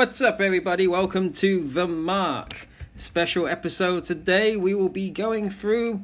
What's 0.00 0.22
up, 0.22 0.40
everybody? 0.40 0.88
Welcome 0.88 1.30
to 1.34 1.62
The 1.62 1.86
Mark. 1.86 2.66
Special 2.96 3.46
episode 3.46 4.06
today. 4.06 4.56
We 4.56 4.72
will 4.72 4.88
be 4.88 5.10
going 5.10 5.50
through 5.50 6.00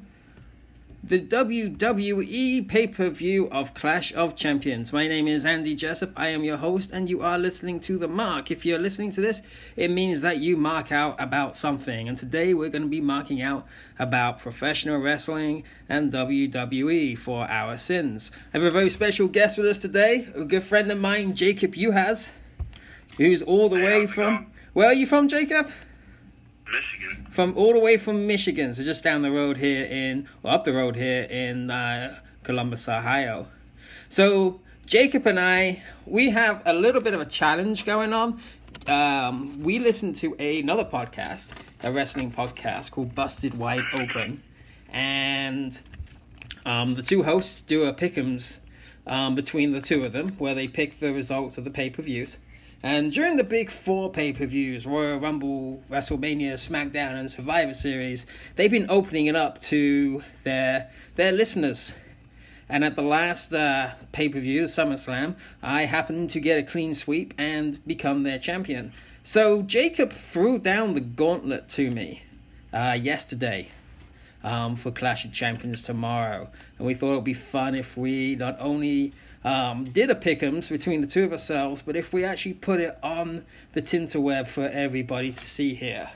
the 1.03 1.19
WWE 1.19 2.69
pay 2.69 2.89
per 2.89 3.09
view 3.09 3.49
of 3.49 3.73
Clash 3.73 4.15
of 4.15 4.37
Champions. 4.37 4.93
My 4.93 5.09
name 5.09 5.27
is 5.27 5.47
Andy 5.47 5.75
Jessup. 5.75 6.13
I 6.15 6.29
am 6.29 6.45
your 6.45 6.59
host, 6.59 6.91
and 6.93 7.09
you 7.09 7.23
are 7.23 7.39
listening 7.39 7.81
to 7.81 7.97
The 7.97 8.07
Mark. 8.07 8.51
If 8.51 8.67
you're 8.67 8.79
listening 8.79 9.13
to 9.13 9.23
this, 9.23 9.41
it 9.77 9.91
means 9.91 10.21
that 10.21 10.41
you 10.41 10.59
mark 10.59 10.93
out 10.93 11.19
about 11.19 11.57
something. 11.57 12.07
And 12.07 12.19
today 12.19 12.53
we're 12.53 12.69
going 12.69 12.83
to 12.83 12.89
be 12.89 13.01
marking 13.01 13.41
out 13.41 13.67
about 13.99 14.41
professional 14.41 15.01
wrestling 15.01 15.65
and 15.89 16.13
WWE 16.13 17.17
for 17.17 17.51
our 17.51 17.79
sins. 17.79 18.31
I 18.53 18.59
have 18.59 18.67
a 18.67 18.71
very 18.71 18.91
special 18.91 19.27
guest 19.27 19.57
with 19.57 19.67
us 19.67 19.79
today, 19.79 20.29
a 20.35 20.45
good 20.45 20.65
friend 20.65 20.91
of 20.91 21.01
mine, 21.01 21.35
Jacob 21.35 21.75
Juhasz, 21.75 22.33
who's 23.17 23.43
all 23.43 23.69
the 23.69 23.77
Hey, 23.77 24.01
way 24.01 24.07
from. 24.07 24.47
Where 24.73 24.89
are 24.89 24.95
you 24.95 25.07
from, 25.07 25.29
Jacob? 25.29 25.71
Michigan. 26.71 27.27
from 27.31 27.57
all 27.57 27.73
the 27.73 27.79
way 27.79 27.97
from 27.97 28.27
Michigan, 28.27 28.75
so 28.75 28.83
just 28.83 29.05
down 29.05 29.23
the 29.23 29.31
road 29.31 29.57
here 29.57 29.85
in, 29.85 30.29
or 30.43 30.51
up 30.51 30.65
the 30.65 30.73
road 30.73 30.97
here 30.97 31.23
in 31.31 31.71
uh, 31.71 32.19
Columbus, 32.43 32.89
Ohio. 32.89 33.47
So 34.11 34.61
Jacob 34.85 35.27
and 35.27 35.39
I, 35.39 35.83
we 36.07 36.31
have 36.31 36.63
a 36.67 36.75
little 36.75 37.01
bit 37.01 37.15
of 37.15 37.21
a 37.21 37.25
challenge 37.25 37.85
going 37.85 38.13
on. 38.13 38.41
Um, 38.89 39.63
we 39.63 39.79
listen 39.79 40.13
to 40.15 40.35
another 40.35 40.85
podcast, 40.85 41.51
a 41.83 41.93
wrestling 41.93 42.33
podcast 42.33 42.91
called 42.91 43.15
Busted 43.15 43.57
Wide 43.57 43.85
Open, 43.95 44.43
and 44.93 45.79
um, 46.65 46.95
the 46.95 47.03
two 47.03 47.23
hosts 47.23 47.63
do 47.63 47.85
a 47.85 47.93
pick'ems 47.95 48.59
um, 49.07 49.37
between 49.37 49.71
the 49.73 49.81
two 49.81 50.05
of 50.05 50.13
them, 50.13 50.31
where 50.39 50.55
they 50.55 50.67
pick 50.67 50.99
the 50.99 51.13
results 51.13 51.59
of 51.59 51.65
the 51.65 51.71
pay 51.71 51.91
per 51.91 52.03
views. 52.03 52.39
And 52.83 53.13
during 53.13 53.37
the 53.37 53.45
big 53.45 53.71
four 53.71 54.11
pay 54.11 54.33
per 54.33 54.47
views, 54.47 54.87
Royal 54.87 55.19
Rumble, 55.19 55.83
WrestleMania, 55.91 56.55
SmackDown, 56.55 57.19
and 57.19 57.31
Survivor 57.31 57.75
Series, 57.75 58.27
they've 58.55 58.71
been 58.71 58.87
opening 58.89 59.27
it 59.27 59.37
up 59.37 59.61
to 59.63 60.23
their 60.45 60.91
their 61.17 61.33
listeners. 61.33 61.95
And 62.69 62.85
at 62.85 62.97
the 62.97 63.03
last 63.03 63.53
uh, 63.53 63.91
pay 64.13 64.29
per 64.29 64.41
view, 64.41 64.65
SummerSlam, 64.65 65.37
I 65.63 65.83
happened 65.83 66.31
to 66.31 66.41
get 66.41 66.59
a 66.59 66.63
clean 66.63 66.95
sweep 66.95 67.35
and 67.39 67.85
become 67.87 68.23
their 68.23 68.39
champion. 68.39 68.93
So 69.25 69.63
Jacob 69.63 70.13
threw 70.13 70.59
down 70.59 70.95
the 70.95 71.01
gauntlet 71.01 71.69
to 71.71 71.91
me 71.91 72.23
uh, 72.73 72.97
yesterday 73.01 73.69
um, 74.45 74.77
for 74.77 74.91
Clash 74.93 75.25
of 75.25 75.33
Champions 75.33 75.83
tomorrow. 75.83 76.49
And 76.79 76.87
we 76.87 76.95
thought 76.95 77.13
it 77.13 77.17
would 77.17 77.25
be 77.25 77.35
fun 77.35 77.75
if 77.75 77.97
we 77.97 78.37
not 78.37 78.57
only 78.61 79.13
um, 79.47 79.85
did 79.85 80.11
a 80.11 80.15
pick'ems 80.15 80.69
between 80.69 81.01
the 81.01 81.07
two 81.07 81.25
of 81.25 81.33
ourselves, 81.33 81.81
but 81.81 81.95
if 81.95 82.13
we 82.13 82.25
actually 82.25 82.55
put 82.55 82.81
it 82.81 82.99
on 83.03 83.45
the 83.73 83.81
Tinterweb 83.81 84.49
for 84.49 84.69
everybody 84.69 85.33
to 85.33 85.45
see 85.45 85.73
here 85.75 86.11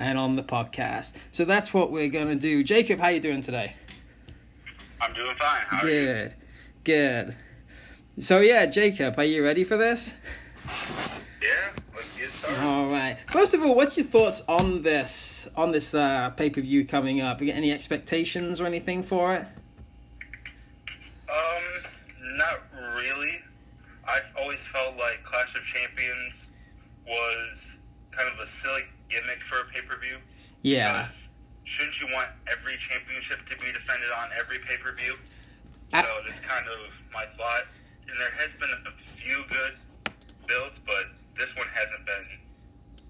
and 0.00 0.18
on 0.18 0.34
the 0.34 0.42
podcast. 0.42 1.12
So 1.30 1.44
that's 1.44 1.72
what 1.72 1.92
we're 1.92 2.08
gonna 2.08 2.34
do. 2.34 2.64
Jacob, 2.64 2.98
how 2.98 3.08
you 3.08 3.20
doing 3.20 3.40
today? 3.40 3.74
I'm 5.00 5.12
doing 5.14 5.36
fine. 5.36 5.60
How 5.68 5.86
are 5.86 5.88
you? 5.88 6.04
Good, 6.04 6.34
good. 6.84 7.36
So 8.18 8.40
yeah, 8.40 8.66
Jacob, 8.66 9.18
are 9.18 9.24
you 9.24 9.44
ready 9.44 9.62
for 9.62 9.76
this? 9.76 10.16
Yeah, 11.40 11.48
let's 11.94 12.18
get 12.18 12.32
started. 12.32 12.62
All 12.64 12.88
right. 12.88 13.16
First 13.30 13.54
of 13.54 13.62
all, 13.62 13.74
what's 13.76 13.96
your 13.96 14.06
thoughts 14.06 14.42
on 14.48 14.82
this 14.82 15.48
on 15.56 15.70
this 15.70 15.94
uh, 15.94 16.30
pay 16.30 16.50
per 16.50 16.60
view 16.60 16.84
coming 16.84 17.20
up? 17.20 17.40
Any 17.40 17.72
expectations 17.72 18.60
or 18.60 18.66
anything 18.66 19.02
for 19.02 19.34
it? 19.34 19.44
Um, 21.28 22.36
not 22.36 22.60
really. 22.96 23.40
I've 24.10 24.26
always 24.36 24.60
felt 24.72 24.96
like 24.96 25.22
Clash 25.24 25.54
of 25.54 25.62
Champions 25.62 26.46
was 27.06 27.76
kind 28.10 28.28
of 28.28 28.38
a 28.40 28.46
silly 28.46 28.82
gimmick 29.08 29.42
for 29.42 29.60
a 29.60 29.64
pay 29.72 29.82
per 29.82 29.98
view. 30.00 30.18
Yeah. 30.62 31.08
Shouldn't 31.64 32.00
you 32.00 32.08
want 32.12 32.28
every 32.50 32.76
championship 32.78 33.46
to 33.46 33.56
be 33.58 33.70
defended 33.72 34.10
on 34.10 34.30
every 34.38 34.58
pay 34.58 34.76
per 34.76 34.92
view? 34.94 35.14
So 35.90 36.02
that's 36.26 36.40
kind 36.40 36.66
of 36.66 36.90
my 37.12 37.26
thought. 37.36 37.64
And 38.08 38.18
there 38.18 38.30
has 38.38 38.50
been 38.58 38.70
a 38.70 39.20
few 39.20 39.44
good 39.48 39.74
builds, 40.46 40.80
but 40.84 41.06
this 41.36 41.54
one 41.56 41.66
hasn't 41.72 42.04
been 42.06 42.26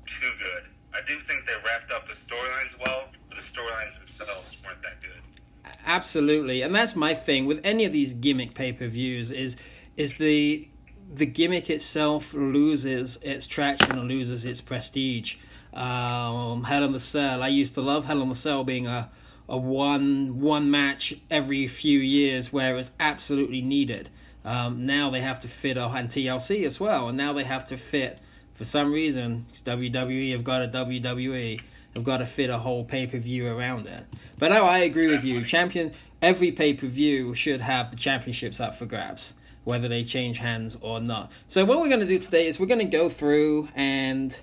too 0.07 0.33
good. 0.39 0.65
I 0.93 1.01
do 1.07 1.19
think 1.21 1.47
they 1.47 1.55
wrapped 1.65 1.91
up 1.93 2.07
the 2.07 2.15
storylines 2.15 2.79
well, 2.85 3.09
but 3.29 3.39
the 3.39 3.45
storylines 3.45 3.99
themselves 3.99 4.57
weren't 4.65 4.83
that 4.83 5.01
good. 5.01 5.73
Absolutely, 5.87 6.63
and 6.63 6.75
that's 6.75 6.97
my 6.97 7.15
thing 7.15 7.47
with 7.47 7.61
any 7.65 7.85
of 7.85 7.93
these 7.93 8.13
gimmick 8.15 8.55
pay 8.55 8.73
per 8.73 8.89
views 8.89 9.31
is 9.31 9.57
is 9.97 10.15
the 10.15 10.69
the 11.13 11.27
gimmick 11.27 11.71
itself 11.71 12.33
loses 12.35 13.19
its 13.23 13.47
traction 13.47 13.99
and 13.99 14.09
loses 14.09 14.45
its 14.45 14.61
prestige. 14.61 15.37
Um, 15.73 16.65
Hell 16.65 16.85
in 16.85 16.93
the 16.93 17.01
Cell, 17.01 17.43
I 17.43 17.49
used 17.49 17.75
to 17.75 17.81
love 17.81 18.05
Hell 18.05 18.23
in 18.23 18.29
the 18.29 18.35
Cell 18.35 18.65
being 18.65 18.87
a 18.87 19.11
a 19.51 19.57
one 19.57 20.41
one 20.41 20.71
match 20.71 21.13
every 21.29 21.67
few 21.67 21.99
years 21.99 22.53
where 22.53 22.79
it's 22.79 22.93
absolutely 23.01 23.61
needed. 23.61 24.09
Um, 24.45 24.87
now 24.87 25.11
they 25.11 25.21
have 25.21 25.41
to 25.41 25.49
fit 25.49 25.77
a 25.77 25.87
and 25.89 26.09
TLC 26.09 26.65
as 26.65 26.79
well, 26.79 27.09
and 27.09 27.19
now 27.19 27.33
they 27.33 27.45
have 27.45 27.67
to 27.67 27.77
fit 27.77 28.21
for 28.55 28.65
some 28.65 28.93
reason 28.93 29.47
WWE 29.55 30.31
have 30.33 30.45
got 30.45 30.63
a 30.63 30.69
WWE 30.69 31.61
have 31.95 32.05
got 32.05 32.19
to 32.19 32.27
fit 32.27 32.49
a 32.49 32.59
whole 32.59 32.85
pay 32.85 33.07
per 33.09 33.19
view 33.19 33.49
around 33.49 33.89
it. 33.89 34.05
But 34.39 34.51
no, 34.51 34.65
I 34.65 34.79
agree 34.79 35.09
with 35.09 35.25
you. 35.25 35.45
Champion 35.45 35.93
every 36.23 36.53
pay 36.53 36.75
per 36.75 36.87
view 36.87 37.35
should 37.35 37.61
have 37.61 37.91
the 37.91 37.97
championships 37.97 38.61
up 38.61 38.77
for 38.77 38.87
grabs, 38.87 39.35
whether 39.65 39.89
they 39.89 40.05
change 40.05 40.39
hands 40.39 40.77
or 40.81 41.01
not. 41.01 41.31
So 41.49 41.65
what 41.65 41.81
we're 41.81 41.89
going 41.89 42.01
to 42.01 42.07
do 42.07 42.19
today 42.19 42.47
is 42.47 42.59
we're 42.59 42.67
going 42.67 42.81
to 42.81 42.97
go 42.97 43.09
through 43.09 43.69
and 43.75 44.37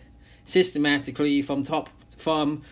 systematically 0.46 1.42
from 1.42 1.64
top 1.64 1.90
from 2.18 2.64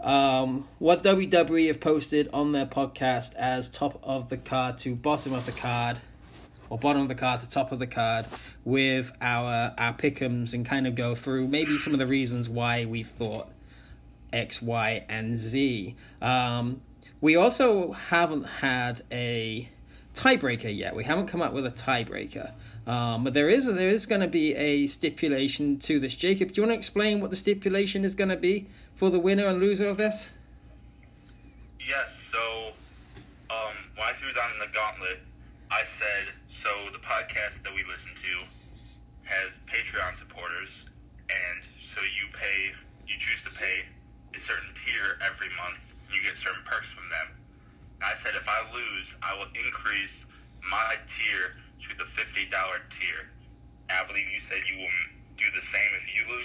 um, 0.00 0.68
what 0.78 1.02
WWE 1.02 1.68
have 1.68 1.80
posted 1.80 2.28
on 2.32 2.52
their 2.52 2.66
podcast 2.66 3.34
as 3.34 3.68
top 3.68 3.98
of 4.02 4.28
the 4.28 4.36
card 4.36 4.78
to 4.78 4.94
bottom 4.94 5.32
of 5.32 5.46
the 5.46 5.52
card, 5.52 5.98
or 6.68 6.78
bottom 6.78 7.02
of 7.02 7.08
the 7.08 7.14
card 7.14 7.40
to 7.40 7.48
top 7.48 7.72
of 7.72 7.78
the 7.78 7.86
card, 7.86 8.26
with 8.64 9.12
our 9.20 9.74
our 9.78 9.94
pick'ems 9.94 10.52
and 10.52 10.66
kind 10.66 10.86
of 10.86 10.94
go 10.94 11.14
through 11.14 11.48
maybe 11.48 11.78
some 11.78 11.92
of 11.92 11.98
the 11.98 12.06
reasons 12.06 12.48
why 12.48 12.84
we 12.84 13.02
thought 13.02 13.50
X, 14.32 14.60
Y, 14.60 15.04
and 15.08 15.38
Z. 15.38 15.96
Um, 16.20 16.82
we 17.20 17.36
also 17.36 17.92
haven't 17.92 18.44
had 18.44 19.00
a 19.10 19.70
tiebreaker 20.14 20.74
yet. 20.74 20.94
We 20.94 21.04
haven't 21.04 21.26
come 21.26 21.42
up 21.42 21.52
with 21.52 21.66
a 21.66 21.70
tiebreaker. 21.70 22.52
Um, 22.86 23.24
but 23.24 23.34
there 23.34 23.48
is 23.48 23.66
there 23.66 23.88
is 23.88 24.06
going 24.06 24.20
to 24.20 24.28
be 24.28 24.54
a 24.54 24.86
stipulation 24.86 25.78
to 25.80 25.98
this. 25.98 26.14
Jacob, 26.14 26.52
do 26.52 26.60
you 26.60 26.66
want 26.66 26.74
to 26.74 26.78
explain 26.78 27.20
what 27.20 27.30
the 27.30 27.36
stipulation 27.36 28.04
is 28.04 28.14
going 28.14 28.30
to 28.30 28.36
be 28.36 28.68
for 28.94 29.10
the 29.10 29.18
winner 29.18 29.46
and 29.46 29.58
loser 29.58 29.88
of 29.88 29.96
this? 29.96 30.32
Yes, 31.80 32.08
so 32.30 32.72
um, 33.50 33.76
when 33.96 34.08
I 34.08 34.12
threw 34.16 34.32
down 34.32 34.50
the 34.60 34.72
gauntlet, 34.72 35.20
I 35.70 35.82
said, 35.84 36.32
so 36.48 36.70
the 36.92 36.98
podcast 36.98 37.60
that 37.64 37.74
we 37.74 37.84
listen 37.84 38.12
to 38.14 38.44
has 39.24 39.58
Patreon 39.66 40.16
supporters, 40.16 40.84
and 41.28 41.60
so 41.80 42.00
you 42.00 42.28
pay, 42.32 42.72
you 43.08 43.16
choose 43.18 43.42
to 43.44 43.52
pay 43.58 43.84
a 44.36 44.40
certain 44.40 44.72
tier 44.84 45.16
every 45.24 45.48
month, 45.56 45.80
and 46.06 46.16
you 46.16 46.22
get 46.22 46.36
certain 46.36 46.62
perks 46.64 46.88
from 46.92 47.08
them. 47.08 47.43
I 48.04 48.14
said, 48.22 48.32
if 48.34 48.46
I 48.48 48.60
lose, 48.72 49.14
I 49.22 49.36
will 49.36 49.48
increase 49.64 50.24
my 50.70 50.96
tier 51.08 51.56
to 51.88 51.96
the 51.98 52.04
$50 52.04 52.50
tier. 52.90 53.30
And 53.88 53.98
I 53.98 54.06
believe 54.06 54.28
you 54.30 54.40
said 54.40 54.58
you 54.70 54.78
will 54.78 54.88
do 55.36 55.44
the 55.54 55.66
same 55.66 55.90
if 56.00 56.14
you 56.14 56.34
lose. 56.34 56.44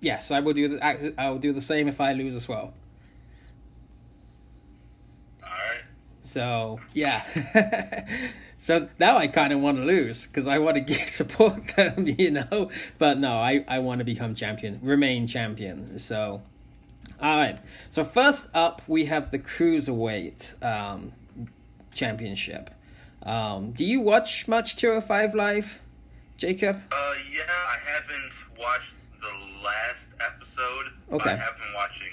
Yes, 0.00 0.30
I 0.30 0.40
will 0.40 0.52
do. 0.54 0.68
The, 0.68 0.84
I, 0.84 1.12
I 1.18 1.30
will 1.30 1.38
do 1.38 1.52
the 1.52 1.60
same 1.60 1.88
if 1.88 2.00
I 2.00 2.12
lose 2.12 2.36
as 2.36 2.48
well. 2.48 2.72
All 5.42 5.48
right. 5.48 5.82
So 6.22 6.78
yeah. 6.94 7.24
so 8.58 8.88
now 8.98 9.16
I 9.16 9.26
kind 9.26 9.52
of 9.52 9.60
want 9.60 9.78
to 9.78 9.84
lose 9.84 10.26
because 10.26 10.46
I 10.46 10.58
want 10.58 10.76
to 10.76 10.80
get 10.80 11.08
support 11.08 11.68
them, 11.76 12.06
you 12.06 12.30
know. 12.30 12.70
But 12.98 13.18
no, 13.18 13.38
I 13.38 13.64
I 13.66 13.80
want 13.80 13.98
to 13.98 14.04
become 14.04 14.34
champion, 14.34 14.78
remain 14.82 15.26
champion. 15.26 15.98
So, 15.98 16.42
all 17.20 17.36
right. 17.36 17.58
So 17.90 18.04
first 18.04 18.48
up, 18.54 18.82
we 18.86 19.06
have 19.06 19.30
the 19.30 19.38
cruiserweight 19.38 20.62
um, 20.64 21.12
championship. 21.94 22.70
Um, 23.22 23.72
do 23.72 23.84
you 23.84 24.00
watch 24.00 24.46
much 24.48 24.76
205 24.76 25.34
Live, 25.34 25.80
Jacob? 26.36 26.76
Uh, 26.92 27.14
yeah, 27.34 27.42
I 27.48 27.76
haven't 27.84 28.32
watched 28.58 28.94
the 29.20 29.64
last 29.64 30.32
episode. 30.34 30.92
Okay. 31.12 31.30
I 31.30 31.36
have 31.36 31.56
been 31.58 31.74
watching 31.74 32.08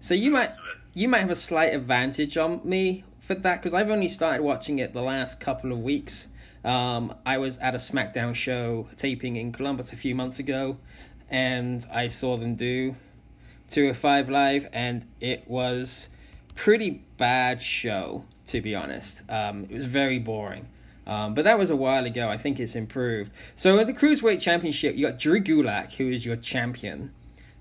So 0.00 0.14
you 0.14 0.30
might 0.30 0.48
most 0.50 0.58
of 0.58 0.64
it. 0.64 0.76
you 0.94 1.08
might 1.08 1.18
have 1.20 1.30
a 1.30 1.36
slight 1.36 1.74
advantage 1.74 2.36
on 2.36 2.60
me 2.64 3.04
for 3.20 3.34
that 3.34 3.62
because 3.62 3.74
I've 3.74 3.90
only 3.90 4.08
started 4.08 4.42
watching 4.42 4.78
it 4.78 4.94
the 4.94 5.02
last 5.02 5.38
couple 5.40 5.70
of 5.72 5.78
weeks. 5.80 6.28
Um, 6.64 7.14
I 7.24 7.38
was 7.38 7.58
at 7.58 7.74
a 7.74 7.78
SmackDown 7.78 8.34
show 8.34 8.88
taping 8.96 9.36
in 9.36 9.52
Columbus 9.52 9.92
a 9.92 9.96
few 9.96 10.14
months 10.14 10.38
ago, 10.38 10.78
and 11.30 11.86
I 11.92 12.08
saw 12.08 12.36
them 12.36 12.54
do 12.56 12.96
205 13.68 14.28
Live, 14.28 14.68
and 14.72 15.06
it 15.20 15.48
was 15.48 16.08
pretty 16.54 17.04
bad 17.16 17.62
show 17.62 18.24
to 18.48 18.60
be 18.60 18.74
honest. 18.74 19.22
Um, 19.30 19.64
it 19.70 19.74
was 19.74 19.86
very 19.86 20.18
boring. 20.18 20.68
Um, 21.06 21.34
but 21.34 21.44
that 21.44 21.58
was 21.58 21.70
a 21.70 21.76
while 21.76 22.04
ago. 22.04 22.28
I 22.28 22.36
think 22.36 22.60
it's 22.60 22.74
improved. 22.74 23.32
So 23.56 23.78
at 23.78 23.86
the 23.86 23.94
Cruiserweight 23.94 24.40
Championship, 24.40 24.96
you 24.96 25.06
got 25.06 25.18
Drew 25.18 25.40
Gulak, 25.40 25.94
who 25.94 26.08
is 26.08 26.26
your 26.26 26.36
champion, 26.36 27.12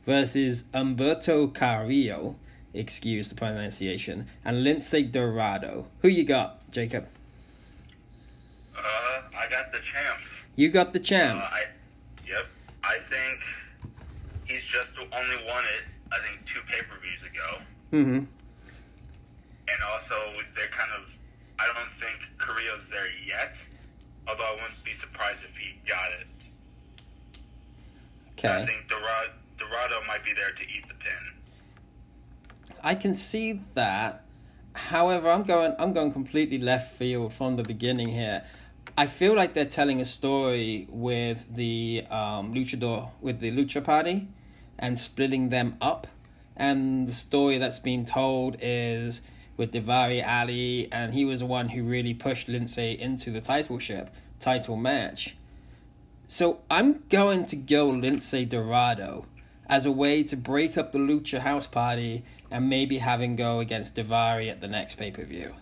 versus 0.05 0.63
Humberto 0.73 1.53
Carrillo, 1.53 2.35
excuse 2.73 3.29
the 3.29 3.35
pronunciation, 3.35 4.27
and 4.43 4.65
Lince 4.65 5.09
Dorado. 5.11 5.87
Who 6.01 6.09
you 6.09 6.25
got, 6.25 6.69
Jacob? 6.71 7.07
Uh, 8.75 9.21
I 9.37 9.49
got 9.49 9.71
the 9.71 9.79
champ. 9.79 10.19
You 10.55 10.69
got 10.69 10.91
the 10.91 10.99
champ. 10.99 11.39
Uh, 11.39 11.45
I, 11.45 11.63
yep. 12.27 12.47
I 12.83 12.97
think 13.09 13.39
he's 14.45 14.63
just 14.63 14.95
the 14.95 15.01
only 15.01 15.45
won 15.47 15.63
it. 15.63 15.96
I 16.11 16.17
think 16.25 16.45
two 16.45 16.59
pay 16.67 16.81
per 16.83 16.99
views 16.99 17.21
ago, 17.21 17.61
mm-hmm. 17.91 18.17
and 18.17 19.79
also 19.91 20.15
they're 20.55 20.67
kind 20.67 20.91
of. 20.97 21.09
I 21.59 21.65
don't 21.73 21.91
think 21.99 22.19
Carrillo's 22.37 22.87
there 22.89 23.07
yet. 23.25 23.57
Although 24.27 24.43
I 24.43 24.51
wouldn't 24.51 24.83
be 24.83 24.93
surprised 24.93 25.39
if 25.49 25.57
he 25.57 25.75
got 25.87 26.11
it. 26.19 26.27
Okay. 28.37 28.49
I 28.49 28.65
think 28.65 28.87
Dorado, 28.87 29.31
Dorado 29.57 30.01
might 30.05 30.23
be 30.23 30.33
there 30.33 30.51
to 30.51 30.63
eat 30.63 30.87
the 30.87 30.93
pin. 30.93 31.37
I 32.83 32.93
can 32.93 33.15
see 33.15 33.61
that. 33.73 34.23
However, 34.73 35.31
I'm 35.31 35.43
going 35.43 35.75
I'm 35.79 35.93
going 35.93 36.11
completely 36.11 36.59
left 36.59 36.95
field 36.95 37.33
from 37.33 37.55
the 37.55 37.63
beginning 37.63 38.09
here. 38.09 38.43
I 38.95 39.07
feel 39.07 39.33
like 39.33 39.53
they're 39.53 39.65
telling 39.65 40.01
a 40.01 40.05
story 40.05 40.87
with 40.89 41.55
the 41.55 42.05
um, 42.09 42.53
luchador 42.53 43.09
with 43.21 43.39
the 43.39 43.51
lucha 43.51 43.83
party 43.83 44.27
and 44.79 44.99
splitting 44.99 45.49
them 45.49 45.75
up. 45.81 46.07
And 46.55 47.07
the 47.07 47.13
story 47.13 47.57
that's 47.57 47.79
been 47.79 48.05
told 48.05 48.57
is 48.61 49.21
with 49.57 49.73
Daivari 49.73 50.25
Ali, 50.25 50.87
and 50.91 51.13
he 51.13 51.25
was 51.25 51.39
the 51.39 51.45
one 51.45 51.69
who 51.69 51.83
really 51.83 52.13
pushed 52.13 52.47
Lince 52.47 52.97
into 52.97 53.31
the 53.31 53.41
title 53.41 53.79
ship 53.79 54.13
title 54.39 54.75
match. 54.75 55.35
So 56.27 56.59
I'm 56.69 57.03
going 57.09 57.45
to 57.45 57.55
go 57.55 57.89
Lince 57.89 58.47
Dorado 58.47 59.25
as 59.69 59.85
a 59.85 59.91
way 59.91 60.23
to 60.23 60.37
break 60.37 60.77
up 60.77 60.91
the 60.91 60.99
Lucha 60.99 61.39
House 61.39 61.67
Party 61.67 62.23
and 62.49 62.69
maybe 62.69 62.99
him 62.99 63.35
go 63.35 63.59
against 63.59 63.95
Daivari 63.95 64.49
at 64.49 64.61
the 64.61 64.67
next 64.67 64.95
pay 64.95 65.11
per 65.11 65.23
view. 65.23 65.53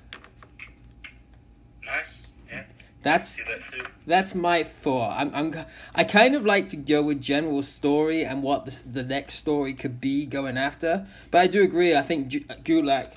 Nice. 1.86 2.22
Yeah. 2.50 2.64
That's 3.06 3.36
See 3.36 3.44
that 3.44 3.62
too. 3.72 3.86
that's 4.08 4.34
my 4.34 4.64
thought. 4.64 5.16
I'm, 5.16 5.32
I'm 5.36 5.66
I 5.94 6.04
kind 6.06 6.34
of 6.34 6.44
like 6.44 6.70
to 6.70 6.76
go 6.76 7.04
with 7.04 7.22
general 7.22 7.62
story 7.62 8.26
and 8.26 8.42
what 8.42 8.66
the, 8.66 8.82
the 8.94 9.04
next 9.04 9.36
story 9.36 9.76
could 9.76 10.02
be 10.02 10.26
going 10.26 10.58
after. 10.58 11.06
But 11.30 11.42
I 11.42 11.46
do 11.46 11.62
agree. 11.62 11.96
I 11.96 12.02
think 12.02 12.32
Gulak 12.64 13.12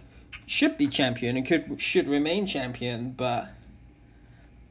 should 0.44 0.76
be 0.76 0.88
champion 0.88 1.38
and 1.38 1.46
could 1.46 1.80
should 1.80 2.06
remain 2.06 2.46
champion. 2.46 3.12
But 3.12 3.48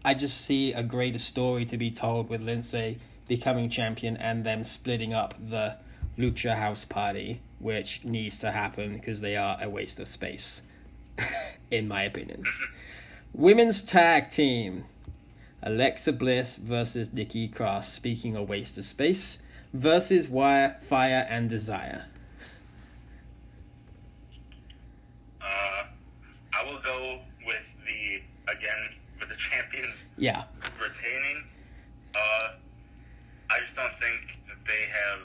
I 0.05 0.13
just 0.13 0.39
see 0.39 0.71
a 0.71 0.83
greater 0.83 1.17
story 1.17 1.65
to 1.65 1.77
be 1.77 1.89
told 1.89 2.29
with 2.29 2.45
Lince 2.45 2.99
becoming 3.27 3.71
champion 3.71 4.17
and 4.17 4.43
them 4.43 4.63
splitting 4.63 5.15
up 5.15 5.33
the 5.49 5.77
Lucha 6.15 6.57
House 6.57 6.85
Party, 6.85 7.41
which 7.57 8.05
needs 8.05 8.37
to 8.37 8.51
happen 8.51 8.93
because 8.93 9.21
they 9.21 9.35
are 9.35 9.57
a 9.59 9.67
waste 9.67 9.99
of 9.99 10.07
space, 10.07 10.61
in 11.71 11.87
my 11.87 12.03
opinion. 12.03 12.43
Women's 13.33 13.81
tag 13.81 14.29
team. 14.29 14.85
Alexa 15.71 16.13
Bliss 16.13 16.55
versus 16.55 17.11
Nikki 17.11 17.49
Cross, 17.49 17.91
speaking 17.91 18.37
of 18.37 18.47
waste 18.47 18.77
of 18.77 18.85
space, 18.85 19.39
versus 19.73 20.29
Wire, 20.29 20.77
Fire, 20.81 21.27
and 21.29 21.49
Desire. 21.49 22.05
Uh, 25.41 25.83
I 26.57 26.63
will 26.63 26.79
go 26.81 27.19
with 27.45 27.65
the 27.85 28.21
again 28.49 28.95
with 29.19 29.27
the 29.27 29.35
champions 29.35 29.93
Yeah. 30.17 30.45
retaining. 30.81 31.43
Uh, 32.15 32.51
I 33.49 33.59
just 33.65 33.75
don't 33.75 33.93
think 33.95 34.39
that 34.47 34.63
they 34.65 34.85
have. 34.87 35.19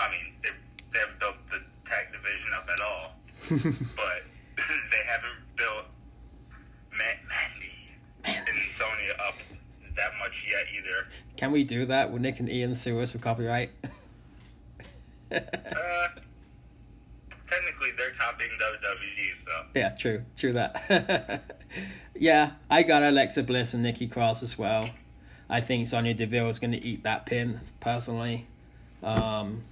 I 0.00 0.10
mean, 0.10 0.34
they, 0.42 0.48
they 0.92 0.98
haven't 0.98 1.20
built 1.20 1.36
the 1.48 1.60
tag 1.88 2.06
division 2.10 2.50
up 2.56 2.68
at 2.68 2.80
all, 2.80 3.12
but 3.96 4.22
they 4.90 5.04
haven't 5.06 5.38
built 5.56 5.86
Ma- 6.90 7.22
Mandy 7.28 7.72
and 8.24 8.58
Sonya 8.76 9.14
up 9.28 9.36
that 9.94 10.10
either. 10.86 11.06
Can 11.36 11.52
we 11.52 11.64
do 11.64 11.86
that? 11.86 12.12
Will 12.12 12.20
Nick 12.20 12.40
and 12.40 12.50
Ian 12.50 12.74
sue 12.74 13.00
us 13.00 13.12
for 13.12 13.18
copyright? 13.18 13.70
Uh, 15.28 16.08
technically, 17.48 17.90
they're 17.96 18.12
copying 18.16 18.50
WWE, 18.52 19.44
so 19.44 19.50
yeah, 19.74 19.88
true. 19.90 20.22
True 20.36 20.52
that. 20.52 21.42
yeah, 22.14 22.52
I 22.70 22.84
got 22.84 23.02
Alexa 23.02 23.42
Bliss 23.42 23.74
and 23.74 23.82
Nikki 23.82 24.06
Cross 24.06 24.44
as 24.44 24.56
well. 24.56 24.88
I 25.50 25.60
think 25.60 25.88
Sonya 25.88 26.14
Deville 26.14 26.48
is 26.48 26.60
going 26.60 26.70
to 26.72 26.84
eat 26.84 27.02
that 27.02 27.26
pin, 27.26 27.60
personally. 27.80 28.46
Um, 29.02 29.64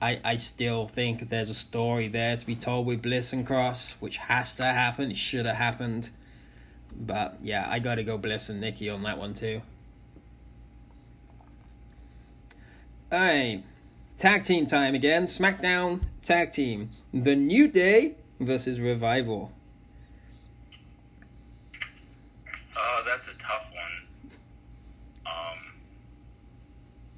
I, 0.00 0.20
I 0.24 0.36
still 0.36 0.86
think 0.86 1.28
there's 1.28 1.48
a 1.48 1.54
story 1.54 2.08
there 2.08 2.36
to 2.36 2.46
be 2.46 2.54
told 2.54 2.86
with 2.86 3.02
Bliss 3.02 3.32
and 3.32 3.46
Cross, 3.46 3.96
which 4.00 4.18
has 4.18 4.54
to 4.56 4.64
happen. 4.64 5.10
It 5.10 5.16
should 5.16 5.46
have 5.46 5.56
happened. 5.56 6.10
But 6.94 7.38
yeah, 7.42 7.66
I 7.68 7.78
got 7.78 7.96
to 7.96 8.02
go 8.02 8.18
Bliss 8.18 8.48
and 8.48 8.60
Nikki 8.60 8.88
on 8.90 9.02
that 9.04 9.18
one 9.18 9.34
too. 9.34 9.62
Alright, 13.12 13.64
tag 14.18 14.44
team 14.44 14.66
time 14.66 14.94
again. 14.94 15.24
SmackDown 15.24 16.00
tag 16.22 16.52
team. 16.52 16.90
The 17.14 17.34
New 17.34 17.68
Day 17.68 18.16
versus 18.38 18.80
Revival. 18.80 19.52
uh, 22.98 23.02
that's 23.06 23.26
a 23.28 23.34
tough 23.38 23.66
one. 23.72 24.32
Um, 25.26 25.58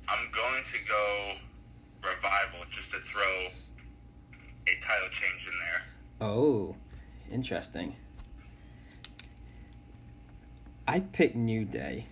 I'm 0.09 0.31
going 0.33 0.65
to 0.65 0.79
go 0.89 1.33
revival 2.03 2.61
just 2.71 2.91
to 2.93 3.01
throw 3.01 3.49
a 4.67 4.81
title 4.81 5.09
change 5.11 5.47
in 5.47 5.53
there. 5.59 5.83
Oh, 6.21 6.77
interesting. 7.31 7.97
I 10.91 10.99
pick 10.99 11.37
New 11.37 11.65
Day. 11.65 12.07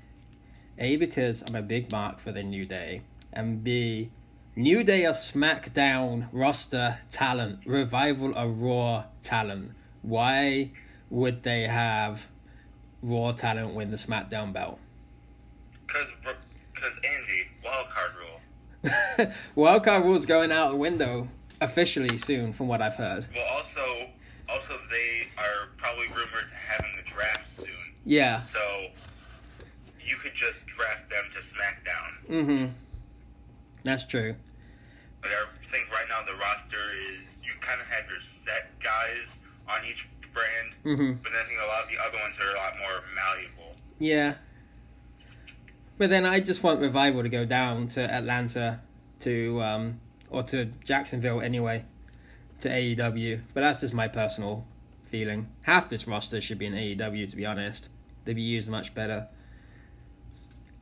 A, 0.79 0.95
because 0.95 1.43
I'm 1.43 1.57
a 1.57 1.63
big 1.63 1.91
mark 1.91 2.21
for 2.21 2.31
the 2.31 2.45
New 2.45 2.65
Day. 2.65 3.03
And 3.33 3.65
B, 3.65 4.11
New 4.55 4.85
Day 4.85 5.05
are 5.05 5.15
SmackDown 5.15 6.29
roster 6.31 7.01
talent. 7.11 7.59
Revival 7.67 8.39
are 8.39 8.47
Raw 8.47 9.07
talent. 9.21 9.73
Why 10.03 10.71
would 11.11 11.43
they 11.43 11.63
have 11.63 12.29
Raw 13.03 13.33
talent 13.33 13.75
win 13.75 13.91
the 13.91 13.97
SmackDown 13.97 14.53
belt? 14.53 14.79
Cause, 15.89 16.07
cause 16.23 17.01
Andy, 17.03 17.49
wild 17.65 17.89
card 17.91 18.13
rule. 18.15 19.33
Wildcard 19.57 20.05
rule's 20.05 20.25
going 20.25 20.53
out 20.53 20.71
the 20.71 20.77
window 20.77 21.27
officially 21.61 22.17
soon, 22.17 22.53
from 22.53 22.69
what 22.69 22.81
I've 22.81 22.95
heard. 22.95 23.27
Well, 23.35 23.45
also, 23.45 24.09
also 24.49 24.79
they 24.89 25.27
are 25.37 25.71
probably 25.79 26.07
rumored 26.07 26.47
to 26.47 26.55
having 26.55 26.95
the 26.95 27.11
draft 27.11 27.57
soon. 27.57 27.78
Yeah. 28.09 28.41
So 28.43 28.59
you 30.05 30.17
could 30.17 30.35
just 30.35 30.65
draft 30.67 31.11
them 31.11 31.25
to 31.35 31.39
SmackDown. 31.41 32.31
Mm-hmm. 32.45 32.67
That's 33.85 34.05
true. 34.05 34.35
But 35.21 35.31
I 35.31 35.71
think 35.71 35.91
right 35.93 36.07
now 36.09 36.23
the 36.25 36.39
roster 36.39 36.79
is 37.23 37.41
you 37.45 37.53
kind 37.61 37.81
of 37.81 37.87
have 37.89 38.09
your 38.09 38.21
set 38.23 38.79
guys 38.83 39.37
on 39.69 39.81
each 39.89 40.09
brand, 40.33 40.75
Mm-hmm. 40.85 41.23
but 41.23 41.33
then 41.33 41.43
I 41.45 41.49
think 41.49 41.61
a 41.63 41.67
lot 41.67 41.83
of 41.85 41.91
the 41.91 41.99
other 42.03 42.17
ones 42.23 42.37
are 42.41 42.55
a 42.55 42.59
lot 42.59 42.73
more 42.79 43.03
malleable. 43.15 43.75
Yeah. 43.99 44.35
But 45.99 46.11
then 46.11 46.25
I 46.25 46.41
just 46.41 46.63
want 46.63 46.81
Revival 46.81 47.23
to 47.25 47.29
go 47.29 47.45
down 47.45 47.89
to 47.89 48.01
Atlanta 48.01 48.81
to 49.21 49.61
um 49.61 50.01
or 50.31 50.43
to 50.45 50.67
Jacksonville 50.85 51.41
anyway 51.41 51.85
to 52.61 52.69
AEW. 52.69 53.41
But 53.53 53.63
that's 53.63 53.81
just 53.81 53.93
my 53.93 54.07
personal 54.09 54.65
feeling. 55.07 55.49
Half 55.63 55.89
this 55.91 56.07
roster 56.07 56.41
should 56.41 56.59
be 56.59 56.67
in 56.67 56.75
AEW 56.75 57.29
to 57.31 57.37
be 57.37 57.45
honest. 57.45 57.89
They'd 58.29 58.35
be 58.35 58.43
used 58.43 58.69
much 58.69 58.95
better. 58.95 59.27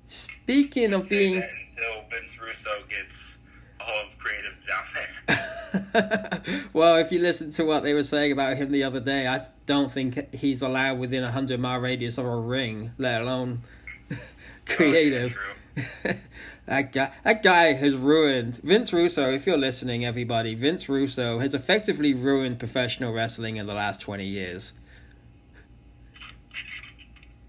Speaking 0.08 0.92
of 0.92 1.08
being 1.08 1.36
until 1.36 2.02
Vince 2.10 2.40
Russo 2.40 2.70
gets 2.88 3.36
all 3.80 4.02
of 4.04 4.18
creative 4.18 4.54
down 4.66 6.42
well, 6.72 6.96
if 6.96 7.12
you 7.12 7.20
listen 7.20 7.52
to 7.52 7.64
what 7.64 7.84
they 7.84 7.94
were 7.94 8.02
saying 8.02 8.32
about 8.32 8.56
him 8.56 8.72
the 8.72 8.82
other 8.82 8.98
day, 8.98 9.28
I 9.28 9.46
don't 9.64 9.92
think 9.92 10.34
he's 10.34 10.60
allowed 10.60 10.98
within 10.98 11.22
a 11.22 11.30
hundred 11.30 11.60
mile 11.60 11.78
radius 11.78 12.18
of 12.18 12.24
a 12.24 12.36
ring, 12.36 12.90
let 12.98 13.22
alone 13.22 13.62
creative. 14.66 15.38
True. 15.74 16.14
that 16.66 16.92
guy, 16.92 17.12
that 17.22 17.44
guy 17.44 17.74
has 17.74 17.94
ruined 17.94 18.56
Vince 18.56 18.92
Russo. 18.92 19.32
If 19.32 19.46
you're 19.46 19.56
listening, 19.56 20.04
everybody, 20.04 20.56
Vince 20.56 20.88
Russo 20.88 21.38
has 21.38 21.54
effectively 21.54 22.12
ruined 22.12 22.58
professional 22.58 23.12
wrestling 23.12 23.56
in 23.56 23.68
the 23.68 23.74
last 23.74 24.00
twenty 24.00 24.26
years. 24.26 24.72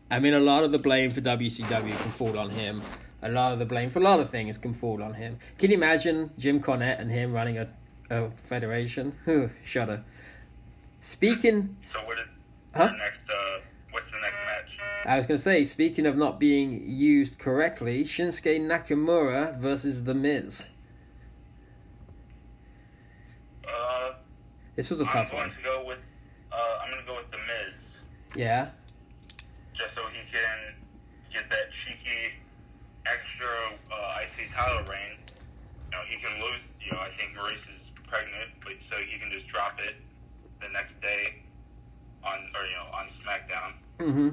I 0.10 0.20
mean, 0.20 0.34
a 0.34 0.40
lot 0.40 0.64
of 0.64 0.72
the 0.72 0.80
blame 0.80 1.12
for 1.12 1.22
WCW 1.22 2.02
can 2.02 2.12
fall 2.12 2.38
on 2.40 2.50
him. 2.52 2.82
A 3.22 3.30
lot 3.30 3.52
of 3.54 3.60
the 3.60 3.66
blame 3.66 3.90
for 3.90 4.00
a 4.00 4.04
lot 4.04 4.20
of 4.20 4.30
things 4.30 4.58
can 4.58 4.74
fall 4.74 5.02
on 5.04 5.16
him. 5.16 5.38
Can 5.58 5.72
you 5.72 5.78
imagine 5.78 6.32
Jim 6.38 6.62
Cornette 6.62 7.00
and 7.00 7.12
him 7.12 7.34
running 7.34 7.58
a, 7.58 7.68
a 8.10 8.30
federation? 8.32 9.16
Whew, 9.26 9.50
shudder. 9.66 10.04
Speaking, 11.02 11.76
So 11.82 12.00
what 12.06 12.20
is 12.20 12.26
Huh? 12.76 12.88
the 12.88 12.98
next? 12.98 13.30
Uh, 13.30 13.60
what's 13.92 14.10
the 14.12 14.18
I 15.06 15.16
was 15.16 15.26
going 15.26 15.38
to 15.38 15.42
say, 15.44 15.64
speaking 15.64 16.06
of 16.06 16.18
not 16.18 16.38
being 16.40 16.82
used 16.86 17.40
correctly, 17.40 18.04
Shinsuke 18.04 18.60
Nakamura 18.60 19.58
versus 19.58 20.04
The 20.04 20.14
Miz. 20.14 20.68
Uh, 23.68 24.14
This 24.76 24.90
was 24.90 25.02
a 25.02 25.06
I'm 25.06 25.12
tough 25.12 25.32
going 25.32 25.44
one. 25.48 25.52
to 25.56 25.62
go 25.64 25.86
with. 25.88 26.00
Uh, 26.52 26.56
I'm 26.84 26.92
going 26.92 27.02
to 27.04 27.08
go 27.08 27.16
with 27.16 27.32
the 27.32 27.38
Miz, 27.38 28.00
Yeah. 28.36 28.70
Just 29.78 29.96
so 29.96 30.02
he 30.12 30.20
can 30.32 30.74
get 31.32 31.50
that 31.50 31.72
cheeky 31.72 32.34
extra 33.06 33.48
uh, 33.92 34.20
IC 34.24 34.52
title 34.52 34.84
reign. 34.92 35.18
You 35.86 35.92
know, 35.92 36.04
he 36.10 36.18
can 36.18 36.34
lose. 36.42 36.60
You 36.84 36.92
know, 36.94 37.00
I 37.00 37.12
think 37.12 37.36
Maryse 37.38 37.68
is 37.78 37.92
pregnant, 38.08 38.52
but 38.64 38.74
so 38.82 38.96
he 38.98 39.20
can 39.20 39.32
just 39.32 39.48
drop 39.48 39.80
it 39.80 39.96
the 40.62 40.70
next 40.70 41.00
day 41.02 41.44
on, 42.24 42.40
or 42.56 42.66
you 42.66 42.74
know, 42.76 42.88
on 42.98 43.08
SmackDown, 43.08 43.74
Mm-hmm. 44.00 44.28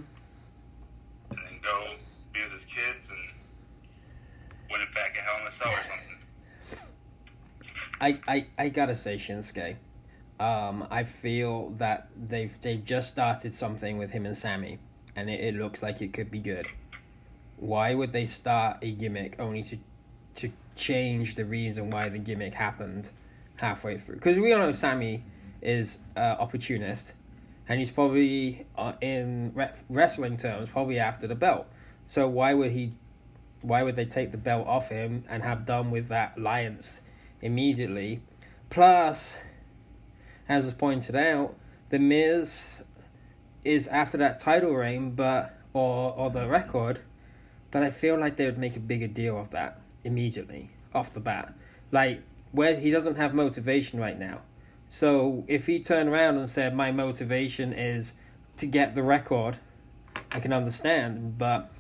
and 1.31 1.39
then 1.39 1.61
go 1.63 1.87
be 2.33 2.43
with 2.43 2.53
his 2.53 2.65
kids 2.65 3.11
and 3.11 3.19
win 4.71 4.81
it 4.81 4.93
back 4.95 5.17
at 5.19 5.25
Hell 5.25 5.41
in 5.43 5.47
a 5.47 5.53
Cell 5.53 5.69
or 5.69 6.79
something. 6.79 6.89
I, 8.01 8.19
I, 8.27 8.47
I 8.59 8.69
gotta 8.71 8.95
say 8.97 9.17
Shinsuke. 9.17 9.77
Um, 10.41 10.87
I 10.91 11.05
feel 11.05 11.71
that 11.77 12.09
they've 12.17 12.59
they've 12.61 12.83
just 12.85 13.09
started 13.11 13.55
something 13.55 13.99
with 13.99 14.11
him 14.11 14.27
and 14.27 14.37
Sami, 14.37 14.79
and 15.17 15.31
it, 15.31 15.41
it 15.41 15.55
looks 15.55 15.83
like 15.83 16.01
it 16.01 16.13
could 16.13 16.31
be 16.31 16.41
good. 16.41 16.67
Why 17.57 17.95
would 17.95 18.13
they 18.13 18.27
start 18.27 18.79
a 18.83 18.91
gimmick 18.91 19.37
only 19.39 19.63
to 19.65 19.79
to 20.37 20.51
change 20.75 21.37
the 21.37 21.45
reason 21.45 21.91
why 21.91 22.09
the 22.09 22.19
gimmick 22.19 22.55
happened 22.55 23.11
halfway 23.57 23.97
through? 23.97 24.17
Because 24.17 24.39
we 24.39 24.53
all 24.53 24.59
know 24.59 24.73
Sami 24.73 25.25
is 25.63 26.01
uh, 26.17 26.37
opportunist, 26.39 27.15
and 27.69 27.79
he's 27.79 27.91
probably 27.91 28.67
uh, 28.77 28.95
in 29.01 29.53
re- 29.55 29.73
wrestling 29.89 30.37
terms 30.37 30.69
probably 30.69 30.99
after 30.99 31.27
the 31.27 31.35
belt. 31.35 31.67
So 32.07 32.29
why 32.29 32.55
would 32.55 32.73
he? 32.73 32.95
Why 33.63 33.83
would 33.83 33.97
they 33.97 34.05
take 34.05 34.31
the 34.31 34.39
belt 34.39 34.67
off 34.67 34.91
him 34.91 35.25
and 35.29 35.43
have 35.43 35.65
done 35.65 35.91
with 35.91 36.09
that 36.09 36.37
alliance 36.37 37.01
immediately? 37.41 38.21
Plus, 38.69 39.39
as 40.49 40.65
was 40.65 40.75
pointed 40.75 41.17
out, 41.17 41.55
the 41.89 41.99
Miz 41.99 42.83
is 43.65 43.89
after 43.89 44.19
that 44.19 44.39
title 44.39 44.73
reign, 44.73 45.11
but 45.13 45.53
or 45.73 46.13
or 46.17 46.31
the 46.31 46.47
record, 46.49 47.01
but 47.71 47.83
I 47.83 47.91
feel 47.91 48.19
like 48.19 48.37
they 48.37 48.45
would 48.47 48.59
make 48.59 48.77
a 48.77 48.81
bigger 48.81 49.09
deal 49.09 49.39
of 49.39 49.51
that 49.51 49.81
immediately 50.05 50.71
off 50.95 51.13
the 51.13 51.21
bat. 51.21 51.55
Like 51.91 52.23
where 52.53 52.77
he 52.77 52.91
doesn't 52.91 53.17
have 53.17 53.35
motivation 53.35 53.99
right 53.99 54.19
now. 54.19 54.43
So 54.89 55.45
if 55.49 55.67
he 55.67 55.81
turned 55.81 56.09
around 56.09 56.37
and 56.37 56.49
said 56.49 56.75
my 56.77 56.93
motivation 56.93 57.73
is 57.73 58.15
to 58.59 58.67
get 58.67 58.95
the 58.95 59.03
record, 59.03 59.57
I 60.31 60.39
can 60.39 60.53
understand, 60.53 61.37
but 61.39 61.73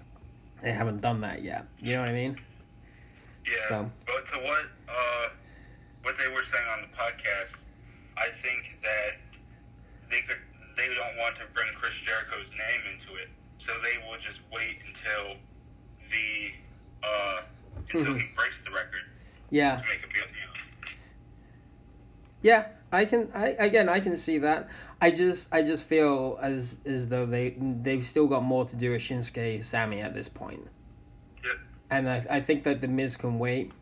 they 0.62 0.72
haven't 0.72 1.00
done 1.00 1.20
that 1.20 1.42
yet. 1.42 1.66
You 1.80 1.94
know 1.94 2.00
what 2.00 2.08
I 2.08 2.12
mean? 2.12 2.40
Yeah. 3.46 3.52
So- 3.68 3.90
But 4.06 4.26
to 4.26 4.38
what 4.40 4.64
uh, 4.88 5.28
what 6.02 6.16
they 6.18 6.28
were 6.34 6.42
saying 6.42 6.66
on 6.74 6.82
the 6.82 6.88
podcast, 6.96 7.60
I 8.16 8.28
think 8.42 8.78
that 8.82 9.13
they 10.76 10.88
don't 10.88 11.16
want 11.18 11.36
to 11.36 11.42
bring 11.54 11.68
Chris 11.74 11.94
Jericho's 12.04 12.50
name 12.52 12.94
into 12.94 13.14
it, 13.16 13.28
so 13.58 13.72
they 13.82 13.98
will 14.06 14.18
just 14.18 14.40
wait 14.52 14.78
until 14.86 15.36
the 16.10 17.06
uh, 17.06 17.42
until 17.92 18.14
he 18.14 18.26
breaks 18.36 18.62
the 18.64 18.70
record 18.70 19.04
Yeah. 19.50 19.76
to 19.76 19.82
make 19.88 19.98
a 19.98 20.08
deal. 20.12 20.22
You 20.22 20.46
know. 20.46 20.92
Yeah, 22.42 22.66
I 22.92 23.04
can. 23.04 23.30
I 23.34 23.48
again, 23.58 23.88
I 23.88 24.00
can 24.00 24.16
see 24.16 24.38
that. 24.38 24.68
I 25.00 25.10
just, 25.10 25.52
I 25.54 25.62
just 25.62 25.86
feel 25.86 26.38
as 26.42 26.78
as 26.84 27.08
though 27.08 27.26
they 27.26 27.56
they've 27.58 28.04
still 28.04 28.26
got 28.26 28.42
more 28.42 28.64
to 28.66 28.76
do 28.76 28.90
with 28.90 29.00
Shinsuke 29.00 29.64
Sami 29.64 30.00
at 30.00 30.14
this 30.14 30.28
point, 30.28 30.68
Yep. 31.44 31.56
and 31.90 32.08
I 32.08 32.26
I 32.30 32.40
think 32.40 32.64
that 32.64 32.80
the 32.80 32.88
Miz 32.88 33.16
can 33.16 33.38
wait. 33.38 33.72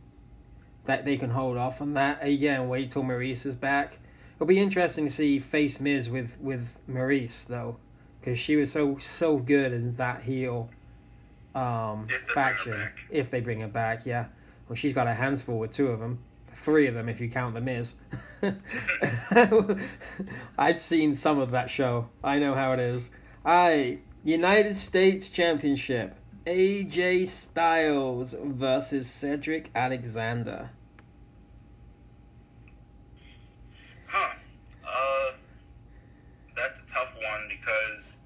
That 0.85 1.05
they 1.05 1.17
can 1.17 1.31
hold 1.31 1.59
off 1.59 1.81
on 1.81 1.95
that 1.95 2.25
again. 2.25 2.69
Wait 2.69 2.91
till 2.91 3.05
Maryse 3.05 3.47
is 3.47 3.55
back. 3.55 3.99
It'll 4.43 4.49
be 4.49 4.59
interesting 4.59 5.05
to 5.05 5.11
see 5.13 5.39
face 5.39 5.79
Miz 5.79 6.11
with 6.11 6.37
with 6.41 6.81
Maryse 6.91 7.47
though, 7.47 7.77
because 8.19 8.41
she 8.41 8.57
was 8.57 8.73
so 8.73 8.99
so 8.99 9.39
good 9.39 9.73
in 9.73 9.95
that 9.95 10.23
heel 10.23 10.69
um, 11.55 12.09
If 12.11 12.27
they 12.27 12.27
bring 12.27 12.27
her 12.27 12.35
faction. 12.35 12.89
If 13.09 13.31
they 13.31 13.41
bring 13.41 13.61
her 13.61 13.69
back, 13.69 14.05
yeah. 14.05 14.27
Well, 14.67 14.75
she's 14.75 14.93
got 14.93 15.07
her 15.07 15.15
hands 15.15 15.43
full 15.43 15.61
with 15.61 15.71
two 15.71 15.91
of 15.91 16.01
them. 16.01 16.25
Three 16.53 16.89
of 16.89 16.95
them 16.95 17.09
if 17.09 17.21
you 17.21 17.31
count 17.31 17.55
the 17.55 17.61
Miz. 17.61 17.95
I've 20.59 20.77
seen 20.77 21.15
some 21.15 21.39
of 21.39 21.53
that 21.53 21.71
show. 21.71 22.09
I 22.25 22.41
know 22.41 22.55
how 22.55 22.73
it 22.73 22.81
is. 22.81 23.11
I 23.45 24.01
United 24.25 24.77
States 24.77 25.29
Championship. 25.29 26.17
AJ 26.47 27.29
Styles 27.29 28.35
versus 28.43 29.09
Cedric 29.09 29.71
Alexander. 29.73 30.71
Huh. 34.13 34.37
Uh, 34.85 35.33
that's 36.55 36.79
a 36.81 36.87
tough 36.93 37.17
one 37.17 37.49
because 37.49 38.21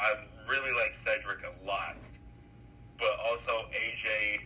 I 0.00 0.10
really 0.50 0.74
like 0.74 0.96
Cedric 0.98 1.46
a 1.46 1.54
lot, 1.64 2.02
but 2.98 3.14
also 3.30 3.70
AJ. 3.70 4.42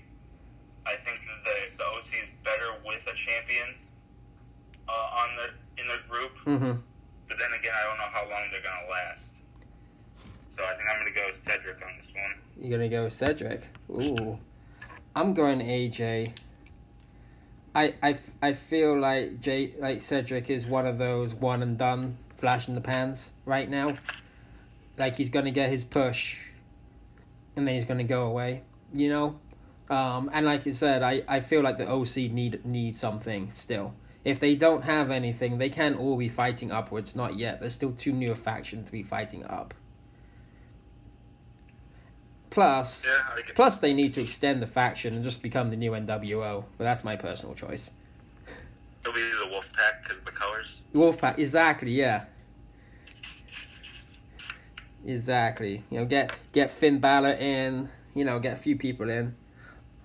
I 0.85 0.97
think 1.01 1.21
that 1.25 1.41
the, 1.45 1.77
the 1.79 1.85
OC 1.85 2.25
is 2.25 2.29
better 2.45 2.77
with 2.85 3.07
a 3.07 3.15
champion 3.17 3.73
uh, 4.87 4.93
on 4.93 5.29
the 5.37 5.47
in 5.81 5.89
the 5.89 5.97
group. 6.11 6.33
Mm-hmm. 6.45 6.77
But 7.29 7.39
then 7.39 7.53
again, 7.59 7.73
I 7.73 7.89
don't 7.89 7.97
know 7.97 8.13
how 8.13 8.29
long 8.29 8.51
they're 8.51 8.61
gonna 8.61 8.91
last. 8.91 9.33
So 10.51 10.63
I 10.63 10.77
think 10.77 10.91
I'm 10.93 10.99
gonna 11.01 11.17
go 11.17 11.25
with 11.27 11.41
Cedric 11.41 11.81
on 11.81 11.97
this 11.97 12.13
one. 12.13 12.37
You're 12.63 12.79
gonna 12.79 12.89
go 12.89 13.03
with 13.03 13.13
Cedric. 13.13 13.71
Ooh, 13.91 14.39
I'm 15.17 15.35
going 15.35 15.59
AJ. 15.59 16.31
I, 17.75 17.95
I, 18.01 18.17
I 18.41 18.53
feel 18.53 18.97
like 18.97 19.41
J 19.41 19.75
like 19.81 20.01
Cedric 20.01 20.49
is 20.49 20.65
one 20.65 20.87
of 20.87 20.97
those 20.97 21.35
one 21.35 21.61
and 21.61 21.77
done 21.77 22.19
flash 22.37 22.69
in 22.69 22.75
the 22.75 22.81
pans 22.81 23.33
right 23.45 23.69
now. 23.69 23.97
Like 24.97 25.17
he's 25.17 25.29
gonna 25.29 25.51
get 25.51 25.71
his 25.71 25.83
push, 25.83 26.51
and 27.57 27.67
then 27.67 27.75
he's 27.75 27.85
gonna 27.85 28.05
go 28.05 28.27
away. 28.27 28.63
You 28.95 29.09
know, 29.09 29.41
um, 29.91 30.31
and 30.33 30.47
like 30.47 30.65
you 30.65 30.71
said, 30.71 31.03
I, 31.03 31.23
I 31.27 31.41
feel 31.41 31.63
like 31.63 31.79
the 31.79 31.91
OC 31.91 32.31
need 32.31 32.65
need 32.65 32.97
something 32.97 33.51
still. 33.51 33.93
If 34.25 34.39
they 34.39 34.55
don't 34.55 34.85
have 34.85 35.11
anything, 35.11 35.59
they 35.59 35.69
can't 35.69 35.99
all 35.99 36.17
be 36.17 36.29
fighting 36.29 36.71
upwards. 36.71 37.17
Not 37.17 37.37
yet. 37.37 37.59
There's 37.59 37.75
still 37.75 37.91
too 37.91 38.13
new 38.13 38.31
a 38.31 38.37
faction 38.37 38.85
to 38.85 38.93
be 38.93 39.03
fighting 39.03 39.45
up. 39.47 39.75
Plus, 42.53 43.09
Yeah, 43.09 43.43
Plus, 43.55 43.79
they 43.79 43.93
need 43.95 44.13
to 44.13 44.21
extend 44.21 44.63
the 44.63 44.67
faction 44.67 45.15
and 45.15 45.25
just 45.25 45.43
become 45.43 45.71
the 45.71 45.77
new 45.77 45.93
NWO. 45.93 46.65
But 46.77 46.85
that's 46.85 47.03
my 47.03 47.17
personal 47.17 47.55
choice. 47.55 47.93
it'll 49.01 49.15
be 49.15 49.23
the 49.23 49.49
Wolf 49.51 49.69
Pack 49.73 50.03
because 50.03 50.19
of 50.19 50.25
the 50.25 50.31
colors. 50.33 50.81
Wolfpack, 50.95 51.39
exactly, 51.39 51.93
yeah. 51.93 52.27
Exactly. 55.05 55.83
You 55.91 56.01
know, 56.01 56.05
get 56.05 56.33
get 56.53 56.71
Finn 56.71 56.99
Balor 57.01 57.33
in. 57.41 57.89
You 58.15 58.25
know, 58.25 58.39
get 58.39 58.55
a 58.55 58.61
few 58.61 58.77
people 58.77 59.09
in. 59.09 59.35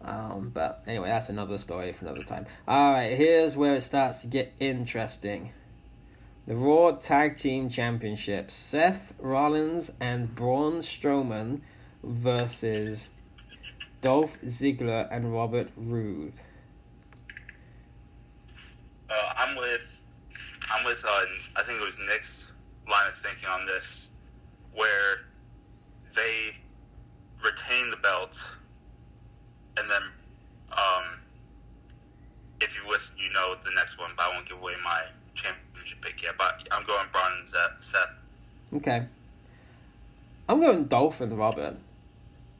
Um, 0.01 0.51
but 0.53 0.83
anyway, 0.87 1.07
that's 1.09 1.29
another 1.29 1.57
story 1.57 1.91
for 1.91 2.05
another 2.05 2.23
time. 2.23 2.45
All 2.67 2.93
right, 2.93 3.11
here's 3.17 3.57
where 3.57 3.73
it 3.73 3.81
starts 3.81 4.21
to 4.21 4.27
get 4.27 4.53
interesting. 4.59 5.51
The 6.47 6.55
Raw 6.55 6.91
Tag 6.91 7.35
Team 7.35 7.67
Championship: 7.69 8.49
Seth 8.49 9.13
Rollins 9.19 9.91
and 9.99 10.33
Braun 10.33 10.75
Strowman 10.75 11.59
versus 12.07 13.09
Dolph 14.01 14.39
Ziggler 14.41 15.07
and 15.11 15.33
Robert 15.33 15.69
Roode. 15.75 16.33
Uh, 19.09 19.33
I'm 19.37 19.55
with, 19.55 19.83
I'm 20.71 20.85
with. 20.85 21.03
Uh, 21.03 21.25
I 21.55 21.63
think 21.63 21.79
it 21.79 21.85
was 21.85 21.95
Nick's 22.07 22.51
line 22.89 23.07
of 23.11 23.17
thinking 23.19 23.47
on 23.49 23.65
this, 23.65 24.07
where 24.73 25.25
they 26.15 26.55
retain 27.43 27.89
the 27.91 27.97
belts, 27.97 28.41
and 29.77 29.89
then, 29.89 30.01
um, 30.71 31.03
if 32.59 32.73
you 32.75 32.89
listen, 32.89 33.15
you 33.17 33.31
know 33.31 33.55
the 33.63 33.71
next 33.75 33.97
one. 33.97 34.11
But 34.17 34.27
I 34.27 34.35
won't 34.35 34.47
give 34.47 34.57
away 34.57 34.73
my 34.83 35.03
championship 35.35 36.01
pick 36.01 36.21
yet. 36.23 36.33
But 36.37 36.67
I'm 36.71 36.85
going 36.85 37.07
Braun 37.11 37.31
and 37.39 37.47
Seth. 37.47 37.71
Seth. 37.79 38.09
Okay. 38.75 39.05
I'm 40.49 40.59
going 40.59 40.85
Dolph 40.85 41.21
and 41.21 41.37
Robert. 41.37 41.77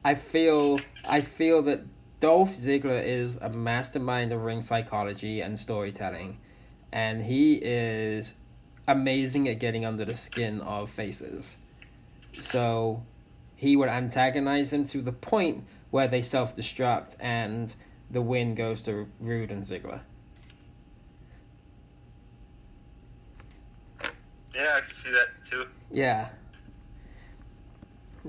I 0.04 0.14
feel 0.14 0.80
I 1.04 1.20
feel 1.20 1.62
that 1.62 1.82
Dolph 2.20 2.50
Ziggler 2.50 3.02
is 3.02 3.36
a 3.36 3.48
mastermind 3.48 4.32
of 4.32 4.44
ring 4.44 4.62
psychology 4.62 5.40
and 5.40 5.58
storytelling, 5.58 6.38
and 6.92 7.22
he 7.22 7.54
is 7.56 8.34
amazing 8.86 9.48
at 9.48 9.58
getting 9.58 9.84
under 9.84 10.04
the 10.04 10.14
skin 10.14 10.60
of 10.60 10.90
faces. 10.90 11.58
So 12.40 13.04
he 13.54 13.76
would 13.76 13.88
antagonize 13.88 14.70
them 14.70 14.84
to 14.86 15.02
the 15.02 15.12
point 15.12 15.64
where 15.90 16.06
they 16.06 16.22
self 16.22 16.54
destruct 16.56 17.16
and 17.20 17.74
the 18.10 18.22
win 18.22 18.54
goes 18.54 18.82
to 18.82 19.08
Roode 19.20 19.50
and 19.50 19.64
Ziggler. 19.64 20.00
Yeah, 24.54 24.74
I 24.76 24.80
can 24.80 24.94
see 24.96 25.10
that 25.10 25.28
too. 25.48 25.66
Yeah. 25.90 26.30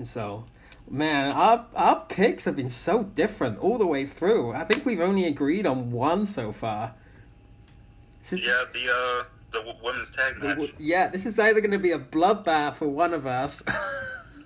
So, 0.02 0.44
Man, 0.92 1.36
our 1.36 1.66
our 1.76 2.04
picks 2.08 2.46
have 2.46 2.56
been 2.56 2.68
so 2.68 3.04
different 3.04 3.60
all 3.60 3.78
the 3.78 3.86
way 3.86 4.06
through. 4.06 4.52
I 4.52 4.64
think 4.64 4.84
we've 4.84 5.00
only 5.00 5.24
agreed 5.24 5.64
on 5.64 5.92
one 5.92 6.26
so 6.26 6.50
far. 6.50 6.94
Is, 8.22 8.44
yeah, 8.44 8.64
the 8.72 8.90
uh, 8.92 9.24
the 9.52 9.74
women's 9.82 10.10
tag 10.14 10.42
match. 10.42 10.56
The, 10.56 10.72
yeah, 10.78 11.06
this 11.06 11.26
is 11.26 11.38
either 11.38 11.60
going 11.60 11.70
to 11.70 11.78
be 11.78 11.92
a 11.92 11.98
bloodbath 11.98 12.74
for 12.74 12.88
one 12.88 13.14
of 13.14 13.24
us. 13.24 13.62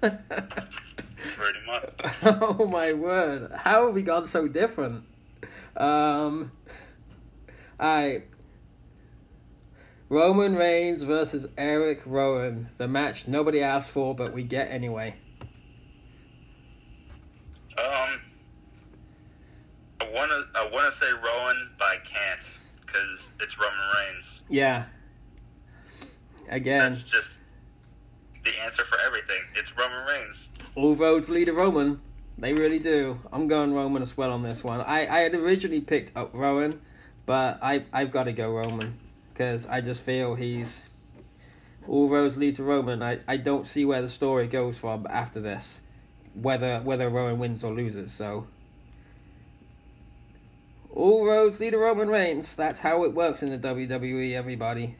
Pretty 0.00 1.58
much. 1.66 1.90
Oh 2.22 2.66
my 2.66 2.92
word! 2.92 3.50
How 3.52 3.86
have 3.86 3.94
we 3.94 4.02
gone 4.02 4.26
so 4.26 4.46
different? 4.46 5.04
Um, 5.76 6.52
I 7.80 8.22
Roman 10.08 10.54
Reigns 10.54 11.02
versus 11.02 11.48
Eric 11.56 12.02
Rowan, 12.04 12.68
the 12.76 12.86
match 12.86 13.26
nobody 13.26 13.62
asked 13.62 13.90
for, 13.90 14.14
but 14.14 14.32
we 14.32 14.42
get 14.42 14.70
anyway. 14.70 15.16
Um, 17.78 18.20
I 20.14 20.16
wanna 20.16 20.44
I 20.54 20.68
wanna 20.72 20.92
say 20.92 21.06
Rowan, 21.12 21.70
but 21.76 21.88
I 21.88 21.96
can't 21.96 22.40
because 22.86 23.26
it's 23.40 23.58
Roman 23.58 23.78
Reigns. 23.96 24.40
Yeah. 24.48 24.84
Again. 26.48 26.92
That's 26.92 27.02
just 27.02 27.30
the 28.44 28.52
answer 28.62 28.84
for 28.84 28.98
everything. 29.04 29.40
It's 29.56 29.76
Roman 29.76 30.06
Reigns. 30.06 30.48
All 30.76 30.94
roads 30.94 31.30
lead 31.30 31.46
to 31.46 31.52
Roman. 31.52 32.00
They 32.38 32.52
really 32.52 32.78
do. 32.78 33.18
I'm 33.32 33.48
going 33.48 33.74
Roman 33.74 34.02
as 34.02 34.16
well 34.16 34.30
on 34.30 34.42
this 34.42 34.62
one. 34.62 34.80
I, 34.80 35.06
I 35.06 35.18
had 35.20 35.34
originally 35.34 35.80
picked 35.80 36.16
up 36.16 36.30
Rowan, 36.32 36.80
but 37.26 37.58
I 37.60 37.84
I've 37.92 38.12
got 38.12 38.24
to 38.24 38.32
go 38.32 38.52
Roman 38.52 38.98
because 39.32 39.66
I 39.66 39.80
just 39.80 40.04
feel 40.04 40.36
he's 40.36 40.86
all 41.88 42.08
roads 42.08 42.36
lead 42.36 42.54
to 42.56 42.62
Roman. 42.62 43.02
I, 43.02 43.18
I 43.26 43.36
don't 43.36 43.66
see 43.66 43.84
where 43.84 44.00
the 44.00 44.08
story 44.08 44.46
goes 44.46 44.78
from 44.78 45.08
after 45.10 45.40
this, 45.40 45.80
whether 46.34 46.78
whether 46.80 47.08
Rowan 47.08 47.40
wins 47.40 47.64
or 47.64 47.72
loses. 47.72 48.12
So 48.12 48.46
all 50.94 51.26
roads 51.26 51.60
lead 51.60 51.70
to 51.70 51.78
Roman 51.78 52.08
Reigns. 52.08 52.54
That's 52.54 52.80
how 52.80 53.04
it 53.04 53.12
works 53.12 53.42
in 53.42 53.50
the 53.50 53.58
WWE. 53.58 54.32
Everybody. 54.32 54.96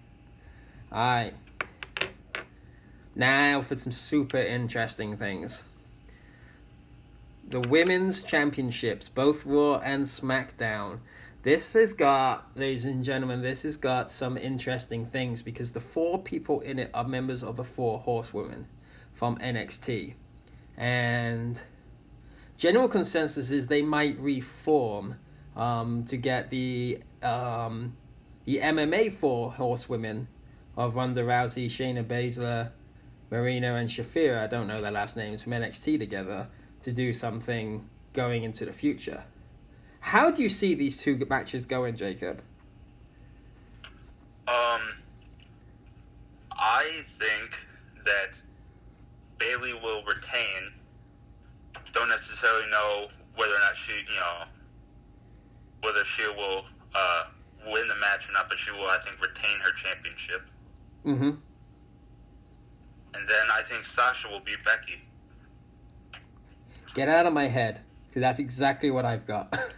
All 0.93 0.99
right. 0.99 1.33
Now 3.15 3.63
for 3.63 3.75
some 3.75 3.93
super 3.93 4.39
interesting 4.39 5.17
things 5.17 5.65
the 7.49 7.61
women's 7.61 8.23
championships, 8.23 9.09
both 9.09 9.45
Raw 9.47 9.77
and 9.77 10.05
SmackDown. 10.05 11.01
This 11.43 11.75
has 11.75 11.93
got, 11.93 12.51
ladies 12.57 12.87
and 12.87 13.05
gentlemen, 13.05 13.43
this 13.43 13.65
has 13.65 13.77
got 13.77 14.11
some 14.11 14.39
interesting 14.39 15.05
things 15.05 15.43
because 15.43 15.73
the 15.73 15.81
four 15.81 16.19
people 16.23 16.61
in 16.61 16.79
it 16.79 16.91
are 16.95 17.05
members 17.05 17.43
of 17.43 17.57
the 17.57 17.65
Four 17.65 17.99
Horsewomen 17.99 18.67
from 19.13 19.37
NXT. 19.37 20.15
And 20.77 21.63
general 22.57 22.89
consensus 22.89 23.51
is 23.51 23.67
they 23.67 23.83
might 23.83 24.19
reform 24.19 25.17
um, 25.57 26.05
to 26.05 26.17
get 26.17 26.51
the 26.51 27.01
um, 27.23 27.97
the 28.45 28.59
MMA 28.59 29.13
Four 29.13 29.53
Horsewomen 29.53 30.29
of 30.77 30.97
Ronda 30.97 31.23
Rousey, 31.23 31.67
Shayna 31.67 32.05
Baszler, 32.05 32.73
Marina, 33.31 33.75
and 33.75 33.89
Shafira. 33.89 34.43
I 34.43 34.47
don't 34.47 34.67
know 34.67 34.79
their 34.79 34.91
last 34.91 35.17
names 35.17 35.43
from 35.43 35.53
NXT 35.53 35.99
together 35.99 36.49
to 36.83 36.93
do 36.93 37.13
something 37.13 37.89
going 38.13 38.43
into 38.43 38.65
the 38.65 38.73
future. 38.73 39.25
How 40.01 40.31
do 40.31 40.43
you 40.43 40.49
see 40.49 40.75
these 40.75 41.01
two 41.01 41.17
matches 41.31 41.65
going, 41.65 41.97
Jacob? 41.97 42.43
Um, 44.47 44.81
I 46.53 47.05
think 47.19 47.59
that 48.05 48.39
Bayley 49.39 49.73
will 49.73 50.03
retain. 50.05 50.73
Don't 51.93 52.11
necessarily 52.11 52.69
know 52.71 53.09
whether 53.37 53.55
or 53.55 53.61
not 53.61 53.77
she, 53.77 53.93
you 53.93 54.21
know, 54.21 54.45
whether 55.83 56.05
she 56.05 56.27
will 56.27 56.65
uh, 56.95 57.25
win 57.67 57.89
the 57.89 57.97
match 57.97 58.29
or 58.29 58.33
not, 58.33 58.49
but 58.49 58.59
she 58.59 58.73
will, 58.73 58.87
I 58.87 58.99
think, 59.05 59.21
retain 59.21 59.59
her 59.61 59.73
championship. 59.73 60.43
Mm-hmm. 61.05 61.31
And 63.15 63.29
then 63.29 63.47
I 63.53 63.63
think 63.63 63.87
Sasha 63.87 64.29
will 64.29 64.41
beat 64.41 64.65
Becky. 64.65 65.03
Get 66.95 67.09
out 67.09 67.27
of 67.27 67.33
my 67.33 67.45
head, 67.45 67.81
because 68.09 68.23
that's 68.23 68.39
exactly 68.39 68.91
what 68.91 69.05
I've 69.05 69.27
got. 69.27 69.57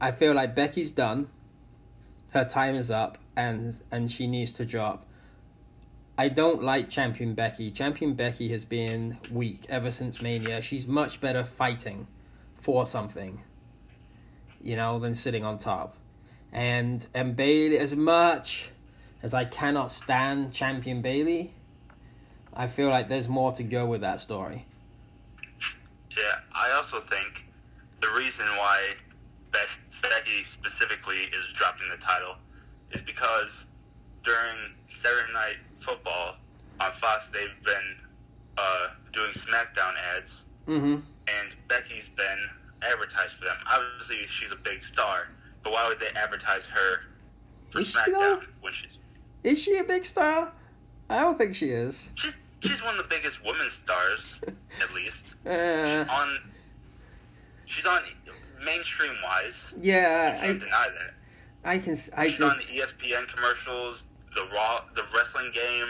I 0.00 0.12
feel 0.12 0.34
like 0.34 0.54
Becky's 0.54 0.90
done. 0.90 1.28
Her 2.30 2.44
time 2.44 2.74
is 2.74 2.90
up, 2.90 3.18
and 3.36 3.80
and 3.90 4.10
she 4.10 4.26
needs 4.26 4.52
to 4.52 4.64
drop. 4.64 5.04
I 6.16 6.28
don't 6.28 6.62
like 6.62 6.88
Champion 6.88 7.34
Becky. 7.34 7.70
Champion 7.70 8.14
Becky 8.14 8.48
has 8.48 8.64
been 8.64 9.18
weak 9.30 9.66
ever 9.68 9.90
since 9.90 10.20
Mania. 10.20 10.60
She's 10.60 10.86
much 10.86 11.20
better 11.20 11.44
fighting 11.44 12.08
for 12.54 12.86
something, 12.86 13.42
you 14.60 14.74
know, 14.74 14.98
than 14.98 15.14
sitting 15.14 15.44
on 15.44 15.58
top. 15.58 15.96
And 16.52 17.06
and 17.14 17.36
Bayley, 17.36 17.78
as 17.78 17.94
much 17.94 18.70
as 19.22 19.34
I 19.34 19.44
cannot 19.44 19.90
stand 19.90 20.52
Champion 20.52 21.02
Bayley, 21.02 21.52
I 22.54 22.66
feel 22.66 22.88
like 22.88 23.08
there's 23.08 23.28
more 23.28 23.52
to 23.52 23.62
go 23.62 23.86
with 23.86 24.00
that 24.02 24.20
story. 24.20 24.66
Yeah, 26.16 26.40
I 26.54 26.72
also 26.72 27.00
think 27.00 27.44
the 28.00 28.10
reason 28.10 28.44
why 28.56 28.94
Becky 29.52 30.44
specifically 30.52 31.16
is 31.16 31.44
dropping 31.54 31.88
the 31.90 31.96
title 31.96 32.36
is 32.92 33.02
because 33.02 33.64
during 34.24 34.74
Saturday 34.88 35.32
Night 35.32 35.56
Football 35.80 36.36
on 36.80 36.92
Fox, 36.92 37.28
they've 37.30 37.64
been 37.64 37.96
uh, 38.56 38.88
doing 39.12 39.30
SmackDown 39.32 39.94
ads, 40.16 40.42
mm-hmm. 40.66 40.94
and 40.94 41.48
Becky's 41.68 42.08
been 42.08 42.38
advertised 42.82 43.34
for 43.38 43.44
them. 43.44 43.56
Obviously, 43.70 44.26
she's 44.28 44.52
a 44.52 44.56
big 44.56 44.82
star, 44.82 45.28
but 45.62 45.72
why 45.72 45.88
would 45.88 46.00
they 46.00 46.08
advertise 46.18 46.62
her 46.72 47.00
for 47.70 47.80
is 47.80 47.94
SmackDown 47.94 48.44
when 48.60 48.72
she's? 48.72 48.98
Is 49.44 49.60
she 49.60 49.76
a 49.78 49.84
big 49.84 50.04
star? 50.04 50.52
I 51.10 51.20
don't 51.20 51.38
think 51.38 51.54
she 51.54 51.70
is. 51.70 52.12
She's 52.16 52.36
she's 52.60 52.82
one 52.82 52.98
of 52.98 53.08
the 53.08 53.08
biggest 53.08 53.44
women 53.44 53.70
stars, 53.70 54.34
at 54.82 54.94
least. 54.94 55.34
Uh, 55.46 56.04
she's 56.04 56.08
on. 56.08 56.38
She's 57.66 57.86
on 57.86 58.02
mainstream 58.64 59.12
wise. 59.22 59.54
Yeah, 59.80 60.38
I 60.40 60.46
can't 60.46 60.60
deny 60.60 60.86
that. 60.98 61.14
I 61.64 61.78
can. 61.78 61.92
I 62.16 62.28
she's 62.28 62.38
just 62.38 62.42
on 62.42 62.74
the 62.74 62.80
ESPN 62.80 63.28
commercials, 63.34 64.04
the 64.34 64.46
Raw, 64.54 64.82
the 64.94 65.04
wrestling 65.14 65.52
game. 65.52 65.88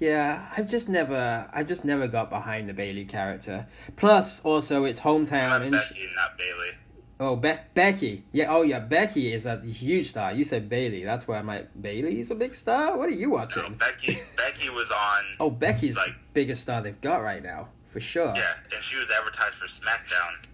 Yeah, 0.00 0.50
I've 0.56 0.68
just 0.68 0.88
never, 0.88 1.48
I've 1.52 1.68
just 1.68 1.84
never 1.84 2.08
got 2.08 2.28
behind 2.28 2.68
the 2.68 2.74
Bayley 2.74 3.04
character. 3.04 3.66
Plus, 3.96 4.40
also, 4.44 4.84
it's 4.84 5.00
hometown. 5.00 5.48
Not 5.48 5.70
Becky, 5.70 5.94
she, 5.94 6.08
not 6.16 6.36
Bayley. 6.36 6.72
Oh, 7.20 7.36
Be- 7.36 7.52
Becky. 7.74 8.24
Yeah. 8.32 8.46
Oh, 8.48 8.62
yeah. 8.62 8.80
Becky 8.80 9.32
is 9.32 9.46
a 9.46 9.60
huge 9.60 10.06
star. 10.06 10.32
You 10.32 10.44
said 10.44 10.68
Bayley. 10.68 11.04
That's 11.04 11.28
why 11.28 11.38
I'm 11.38 11.46
like, 11.46 11.68
Bayley's 11.80 12.30
a 12.30 12.34
big 12.34 12.54
star. 12.54 12.96
What 12.96 13.08
are 13.08 13.12
you 13.12 13.30
watching? 13.30 13.62
No, 13.62 13.70
Becky. 13.70 14.18
Becky 14.36 14.68
was 14.70 14.90
on. 14.90 15.24
Oh, 15.40 15.50
Becky's 15.50 15.96
like 15.96 16.14
biggest 16.32 16.62
star 16.62 16.80
they've 16.82 17.00
got 17.00 17.22
right 17.22 17.42
now 17.42 17.68
for 17.86 18.00
sure. 18.00 18.32
Yeah, 18.34 18.52
and 18.74 18.82
she 18.82 18.96
was 18.96 19.06
advertised 19.16 19.54
for 19.54 19.66
SmackDown. 19.66 20.48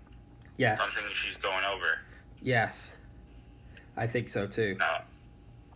Yes. 0.57 0.87
Something 0.88 1.16
she's 1.25 1.37
going 1.38 1.64
over. 1.64 1.99
Yes, 2.42 2.96
I 3.96 4.07
think 4.07 4.29
so 4.29 4.46
too. 4.46 4.77
No, 4.79 4.96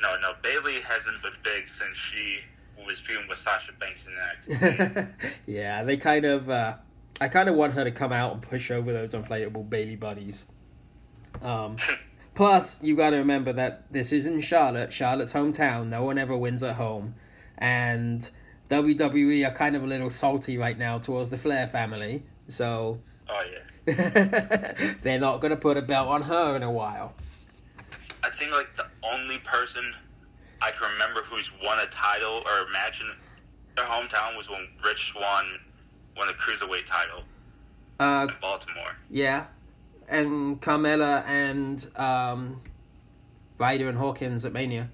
no, 0.03 0.17
no. 0.21 0.33
Bayley 0.43 0.81
hasn't 0.81 1.23
been 1.23 1.33
big 1.43 1.69
since 1.69 1.97
she 1.97 2.39
was 2.87 2.99
feuding 3.01 3.29
with 3.29 3.39
Sasha 3.39 3.73
Banks 3.81 4.07
in 4.07 4.55
NXT. 4.55 5.09
yeah, 5.47 5.83
they 5.85 5.97
kind 5.97 6.25
of. 6.25 6.49
Uh, 6.51 6.77
I 7.21 7.29
kind 7.29 7.49
of 7.49 7.55
want 7.55 7.73
her 7.75 7.85
to 7.85 7.91
come 7.91 8.13
out 8.13 8.33
and 8.33 8.43
push 8.43 8.71
over 8.71 8.93
those 8.93 9.15
inflatable 9.15 9.69
Bayley 9.69 9.97
buddies. 9.97 10.45
Um, 11.43 11.77
plus, 12.35 12.83
you 12.83 12.97
got 12.97 13.11
to 13.11 13.17
remember 13.17 13.53
that 13.53 13.91
this 13.93 14.13
is 14.13 14.27
in 14.27 14.41
Charlotte, 14.41 14.93
Charlotte's 14.93 15.33
hometown. 15.33 15.89
No 15.89 16.05
one 16.05 16.19
ever 16.19 16.37
wins 16.37 16.63
at 16.63 16.77
home, 16.77 17.15
and 17.59 18.29
WWE 18.69 19.47
are 19.47 19.53
kind 19.53 19.77
of 19.77 19.83
a 19.83 19.87
little 19.87 20.11
salty 20.11 20.59
right 20.59 20.79
now 20.79 20.99
towards 20.99 21.31
the 21.31 21.39
Flair 21.39 21.67
family. 21.67 22.23
So, 22.49 22.99
oh 23.29 23.45
yeah, 23.53 23.93
they're 25.03 25.21
not 25.21 25.41
going 25.41 25.51
to 25.51 25.57
put 25.57 25.77
a 25.77 25.83
belt 25.83 26.09
on 26.09 26.23
her 26.23 26.57
in 26.57 26.63
a 26.63 26.71
while. 26.71 27.15
I 28.23 28.31
think 28.31 28.53
like 28.53 28.75
the 28.77 28.87
only 29.13 29.39
person 29.39 29.93
I 30.63 30.71
can 30.71 30.91
remember 30.93 31.23
who's 31.25 31.51
won 31.63 31.79
a 31.79 31.87
title 31.87 32.43
or 32.47 32.67
a 32.67 32.73
match 32.73 33.01
in 33.01 33.09
their 33.77 33.85
hometown 33.85 34.37
was 34.37 34.49
when 34.49 34.67
Rich 34.85 35.13
Swann 35.13 35.59
won 36.17 36.29
the 36.29 36.35
cruiserweight 36.35 36.87
title 36.87 37.23
uh, 38.01 38.27
in 38.29 38.35
Baltimore. 38.41 38.97
Yeah, 39.11 39.47
and 40.09 40.61
Carmella 40.61 41.25
and 41.27 41.87
um, 41.97 42.61
Ryder 43.59 43.89
and 43.89 43.99
Hawkins 43.99 44.45
at 44.45 44.53
Mania. 44.53 44.91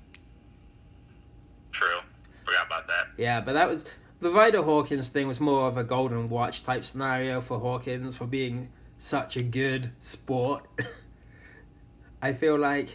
True. 1.72 2.00
Forgot 2.44 2.66
about 2.66 2.86
that. 2.88 3.06
Yeah, 3.16 3.40
but 3.40 3.54
that 3.54 3.68
was 3.68 3.84
the 4.20 4.30
Ryder 4.30 4.62
Hawkins 4.62 5.08
thing 5.08 5.28
was 5.28 5.40
more 5.40 5.66
of 5.66 5.76
a 5.76 5.84
golden 5.84 6.28
watch 6.28 6.62
type 6.62 6.84
scenario 6.84 7.40
for 7.40 7.58
Hawkins 7.58 8.18
for 8.18 8.26
being 8.26 8.70
such 8.98 9.36
a 9.36 9.42
good 9.42 9.92
sport. 9.98 10.66
I 12.22 12.32
feel 12.32 12.58
like. 12.58 12.88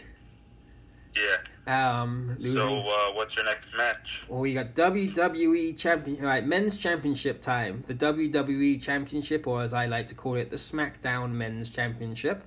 Yeah, 1.14 1.36
Um. 1.66 2.36
So, 2.40 2.78
uh, 2.78 3.12
what's 3.14 3.34
your 3.34 3.44
next 3.44 3.76
match? 3.76 4.22
Well, 4.28 4.40
we 4.40 4.54
got 4.54 4.74
WWE 4.74 5.76
champion, 5.76 6.20
all 6.20 6.26
right, 6.26 6.46
men's 6.46 6.76
championship 6.76 7.40
time. 7.40 7.82
The 7.88 7.94
WWE 7.94 8.80
championship, 8.80 9.48
or 9.48 9.62
as 9.62 9.74
I 9.74 9.86
like 9.86 10.06
to 10.08 10.14
call 10.14 10.36
it, 10.36 10.50
the 10.50 10.56
SmackDown 10.56 11.32
Men's 11.32 11.68
Championship. 11.68 12.44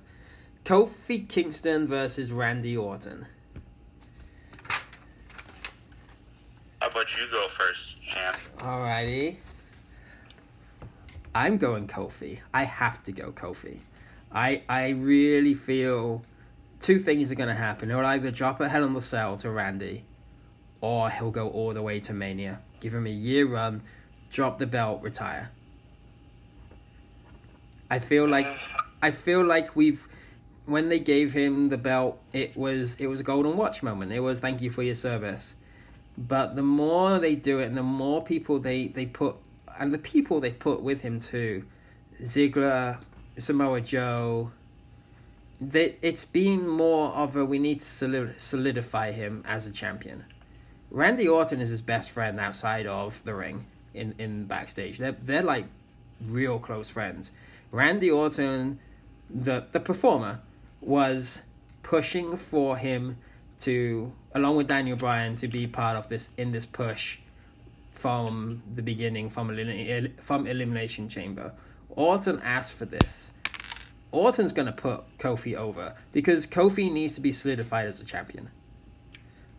Kofi 0.64 1.28
Kingston 1.28 1.86
versus 1.86 2.32
Randy 2.32 2.76
Orton. 2.76 3.26
How 6.80 6.88
about 6.88 7.06
you 7.18 7.26
go 7.30 7.46
first, 7.48 8.02
champ? 8.02 8.36
Alrighty. 8.58 9.36
I'm 11.34 11.58
going 11.58 11.86
Kofi. 11.86 12.40
I 12.54 12.64
have 12.64 13.02
to 13.04 13.12
go 13.12 13.32
Kofi. 13.32 13.80
I 14.32 14.62
I 14.68 14.90
really 14.90 15.54
feel 15.54 16.24
two 16.80 16.98
things 16.98 17.30
are 17.30 17.36
going 17.36 17.48
to 17.48 17.54
happen. 17.54 17.90
He'll 17.90 18.00
either 18.00 18.30
drop 18.30 18.60
a 18.60 18.68
Hell 18.68 18.84
in 18.84 18.94
the 18.94 19.00
Cell 19.02 19.36
to 19.38 19.50
Randy, 19.50 20.04
or 20.80 21.10
he'll 21.10 21.30
go 21.30 21.48
all 21.48 21.72
the 21.72 21.82
way 21.82 22.00
to 22.00 22.12
Mania. 22.12 22.62
Give 22.80 22.94
him 22.94 23.06
a 23.06 23.10
year 23.10 23.46
run, 23.46 23.82
drop 24.30 24.58
the 24.58 24.66
belt, 24.66 25.02
retire. 25.02 25.50
I 27.90 27.98
feel 27.98 28.26
like 28.26 28.46
I 29.02 29.10
feel 29.10 29.44
like 29.44 29.76
we've 29.76 30.06
when 30.66 30.88
they 30.88 31.00
gave 31.00 31.32
him 31.32 31.68
the 31.68 31.76
belt, 31.76 32.20
it 32.32 32.56
was 32.56 32.96
it 32.96 33.08
was 33.08 33.20
a 33.20 33.24
golden 33.24 33.56
watch 33.56 33.82
moment. 33.82 34.12
It 34.12 34.20
was 34.20 34.40
thank 34.40 34.62
you 34.62 34.70
for 34.70 34.82
your 34.82 34.94
service. 34.94 35.56
But 36.16 36.54
the 36.54 36.62
more 36.62 37.18
they 37.18 37.34
do 37.34 37.58
it, 37.58 37.66
and 37.66 37.76
the 37.76 37.82
more 37.82 38.22
people 38.22 38.58
they 38.58 38.88
they 38.88 39.06
put, 39.06 39.36
and 39.78 39.92
the 39.92 39.98
people 39.98 40.40
they 40.40 40.52
put 40.52 40.82
with 40.82 41.02
him 41.02 41.18
too, 41.18 41.64
Ziggler, 42.22 43.02
Samoa 43.38 43.80
Joe. 43.80 44.52
They, 45.60 45.96
it's 46.00 46.24
been 46.24 46.66
more 46.66 47.10
of 47.10 47.36
a 47.36 47.44
we 47.44 47.58
need 47.58 47.80
to 47.80 48.34
solidify 48.38 49.12
him 49.12 49.44
as 49.46 49.66
a 49.66 49.70
champion. 49.70 50.24
Randy 50.90 51.28
Orton 51.28 51.60
is 51.60 51.68
his 51.68 51.82
best 51.82 52.10
friend 52.10 52.40
outside 52.40 52.86
of 52.86 53.22
the 53.24 53.34
ring 53.34 53.66
in 53.94 54.14
in 54.18 54.46
backstage. 54.46 54.98
They're 54.98 55.12
they're 55.12 55.42
like 55.42 55.66
real 56.26 56.58
close 56.58 56.88
friends. 56.88 57.32
Randy 57.70 58.10
Orton, 58.10 58.80
the 59.28 59.66
the 59.70 59.80
performer, 59.80 60.40
was 60.80 61.42
pushing 61.82 62.36
for 62.36 62.76
him 62.76 63.18
to, 63.60 64.12
along 64.34 64.56
with 64.56 64.68
Daniel 64.68 64.96
Bryan, 64.96 65.36
to 65.36 65.48
be 65.48 65.66
part 65.66 65.96
of 65.96 66.08
this 66.08 66.30
in 66.36 66.52
this 66.52 66.66
push 66.66 67.18
from 67.92 68.62
the 68.74 68.82
beginning, 68.82 69.30
from 69.30 69.48
from 70.16 70.46
Elimination 70.46 71.08
Chamber. 71.08 71.52
Orton 71.90 72.40
asked 72.42 72.74
for 72.74 72.86
this. 72.86 73.32
Orton's 74.12 74.52
gonna 74.52 74.72
put 74.72 75.02
Kofi 75.18 75.54
over 75.56 75.94
because 76.12 76.46
Kofi 76.46 76.90
needs 76.90 77.14
to 77.14 77.20
be 77.20 77.32
solidified 77.32 77.86
as 77.86 78.00
a 78.00 78.04
champion. 78.04 78.50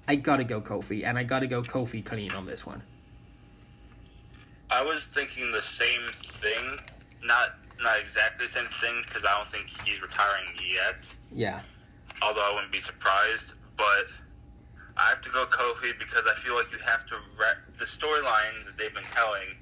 I 0.07 0.15
gotta 0.15 0.43
go 0.43 0.61
Kofi, 0.61 1.05
and 1.05 1.17
I 1.17 1.23
gotta 1.23 1.47
go 1.47 1.61
Kofi 1.61 2.03
clean 2.03 2.31
on 2.31 2.45
this 2.45 2.65
one. 2.65 2.83
I 4.69 4.81
was 4.81 5.05
thinking 5.05 5.51
the 5.51 5.61
same 5.61 6.07
thing, 6.41 6.79
not 7.23 7.55
not 7.81 7.99
exactly 7.99 8.47
the 8.47 8.53
same 8.53 8.67
thing 8.81 9.01
because 9.05 9.25
I 9.25 9.37
don't 9.37 9.49
think 9.49 9.67
he's 9.85 10.01
retiring 10.01 10.49
yet. 10.63 10.97
Yeah. 11.31 11.61
Although 12.21 12.41
I 12.41 12.53
wouldn't 12.53 12.71
be 12.71 12.79
surprised, 12.79 13.53
but 13.77 14.07
I 14.97 15.09
have 15.09 15.21
to 15.21 15.29
go 15.29 15.45
Kofi 15.45 15.97
because 15.97 16.23
I 16.27 16.39
feel 16.41 16.55
like 16.55 16.71
you 16.71 16.77
have 16.85 17.07
to. 17.07 17.15
Re- 17.39 17.63
the 17.79 17.85
storyline 17.85 18.65
that 18.65 18.77
they've 18.77 18.93
been 18.93 19.03
telling 19.11 19.57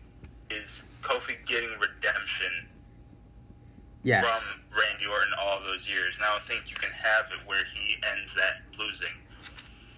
is 0.50 0.82
Kofi 1.02 1.36
getting 1.46 1.70
redemption 1.80 2.68
yes. 4.04 4.52
from 4.52 4.62
Randy 4.72 5.06
Orton 5.06 5.34
all 5.40 5.62
those 5.62 5.88
years. 5.88 6.16
Now 6.20 6.38
I 6.38 6.40
think 6.48 6.64
you 6.70 6.76
can 6.76 6.92
have 6.92 7.26
it 7.32 7.48
where 7.48 7.64
he 7.74 7.96
ends 8.12 8.34
that 8.36 8.62
losing. 8.78 9.16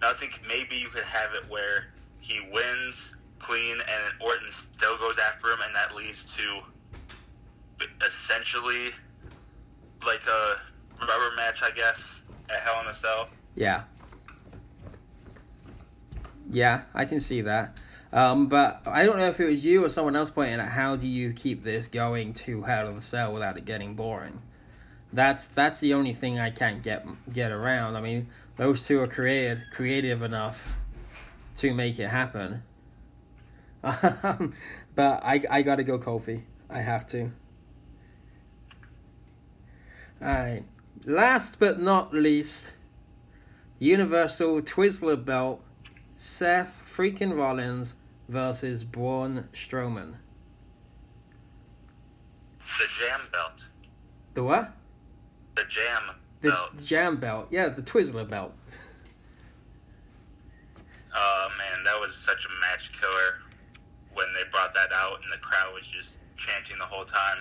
Now 0.01 0.11
I 0.11 0.13
think 0.13 0.39
maybe 0.47 0.75
you 0.75 0.89
could 0.89 1.03
have 1.03 1.33
it 1.33 1.49
where 1.49 1.93
he 2.19 2.39
wins 2.51 3.11
clean 3.39 3.77
and 3.79 4.21
Orton 4.21 4.47
still 4.71 4.97
goes 4.97 5.17
after 5.17 5.47
him, 5.47 5.59
and 5.65 5.75
that 5.75 5.95
leads 5.95 6.25
to 6.37 6.61
essentially 8.05 8.91
like 10.05 10.21
a 10.27 10.59
rubber 10.99 11.35
match, 11.35 11.61
I 11.61 11.71
guess, 11.71 12.21
at 12.49 12.61
Hell 12.61 12.81
in 12.81 12.87
a 12.87 12.95
Cell. 12.95 13.29
Yeah. 13.55 13.83
Yeah, 16.49 16.81
I 16.93 17.05
can 17.05 17.19
see 17.19 17.41
that. 17.41 17.77
Um, 18.13 18.47
but 18.47 18.81
I 18.85 19.05
don't 19.05 19.17
know 19.17 19.27
if 19.27 19.39
it 19.39 19.45
was 19.45 19.63
you 19.63 19.85
or 19.85 19.89
someone 19.89 20.15
else 20.15 20.29
pointing 20.29 20.59
out 20.59 20.69
how 20.69 20.97
do 20.97 21.07
you 21.07 21.31
keep 21.31 21.63
this 21.63 21.87
going 21.87 22.33
to 22.33 22.63
Hell 22.63 22.89
in 22.89 22.95
the 22.95 23.01
Cell 23.01 23.33
without 23.33 23.57
it 23.57 23.65
getting 23.65 23.95
boring. 23.95 24.41
That's 25.13 25.47
that's 25.47 25.79
the 25.79 25.93
only 25.93 26.13
thing 26.13 26.39
I 26.39 26.49
can't 26.49 26.83
get 26.83 27.05
get 27.31 27.51
around. 27.51 27.95
I 27.95 28.01
mean, 28.01 28.27
those 28.57 28.85
two 28.85 28.99
are 29.01 29.07
creative 29.07 29.61
creative 29.73 30.21
enough 30.21 30.73
to 31.57 31.73
make 31.73 31.99
it 31.99 32.09
happen. 32.09 32.63
Um, 33.83 34.53
but 34.93 35.21
I 35.23 35.41
I 35.49 35.61
gotta 35.63 35.83
go 35.83 35.97
Kofi. 35.97 36.43
I 36.69 36.81
have 36.81 37.07
to. 37.07 37.31
Alright. 40.21 40.65
Last 41.03 41.57
but 41.57 41.79
not 41.79 42.13
least, 42.13 42.73
Universal 43.79 44.61
Twizzler 44.61 45.25
belt, 45.25 45.63
Seth 46.15 46.83
freaking 46.85 47.35
Rollins 47.35 47.95
versus 48.31 48.85
Braun 48.85 49.49
Strowman. 49.51 50.15
The 52.79 52.85
jam 52.99 53.19
belt. 53.31 53.65
The 54.33 54.43
what? 54.43 54.73
The 55.55 55.63
jam 55.69 56.03
the 56.39 56.49
belt. 56.49 56.77
The 56.77 56.83
jam 56.83 57.17
belt. 57.17 57.47
Yeah, 57.51 57.67
the 57.67 57.81
Twizzler 57.83 58.27
belt. 58.27 58.53
Oh 61.13 61.49
man, 61.57 61.83
that 61.83 61.99
was 61.99 62.15
such 62.15 62.45
a 62.45 62.61
match 62.61 62.89
killer 62.97 63.41
when 64.13 64.27
they 64.33 64.49
brought 64.49 64.73
that 64.73 64.93
out 64.93 65.19
and 65.21 65.33
the 65.33 65.37
crowd 65.45 65.73
was 65.73 65.83
just 65.85 66.19
chanting 66.37 66.77
the 66.77 66.85
whole 66.85 67.03
time 67.03 67.39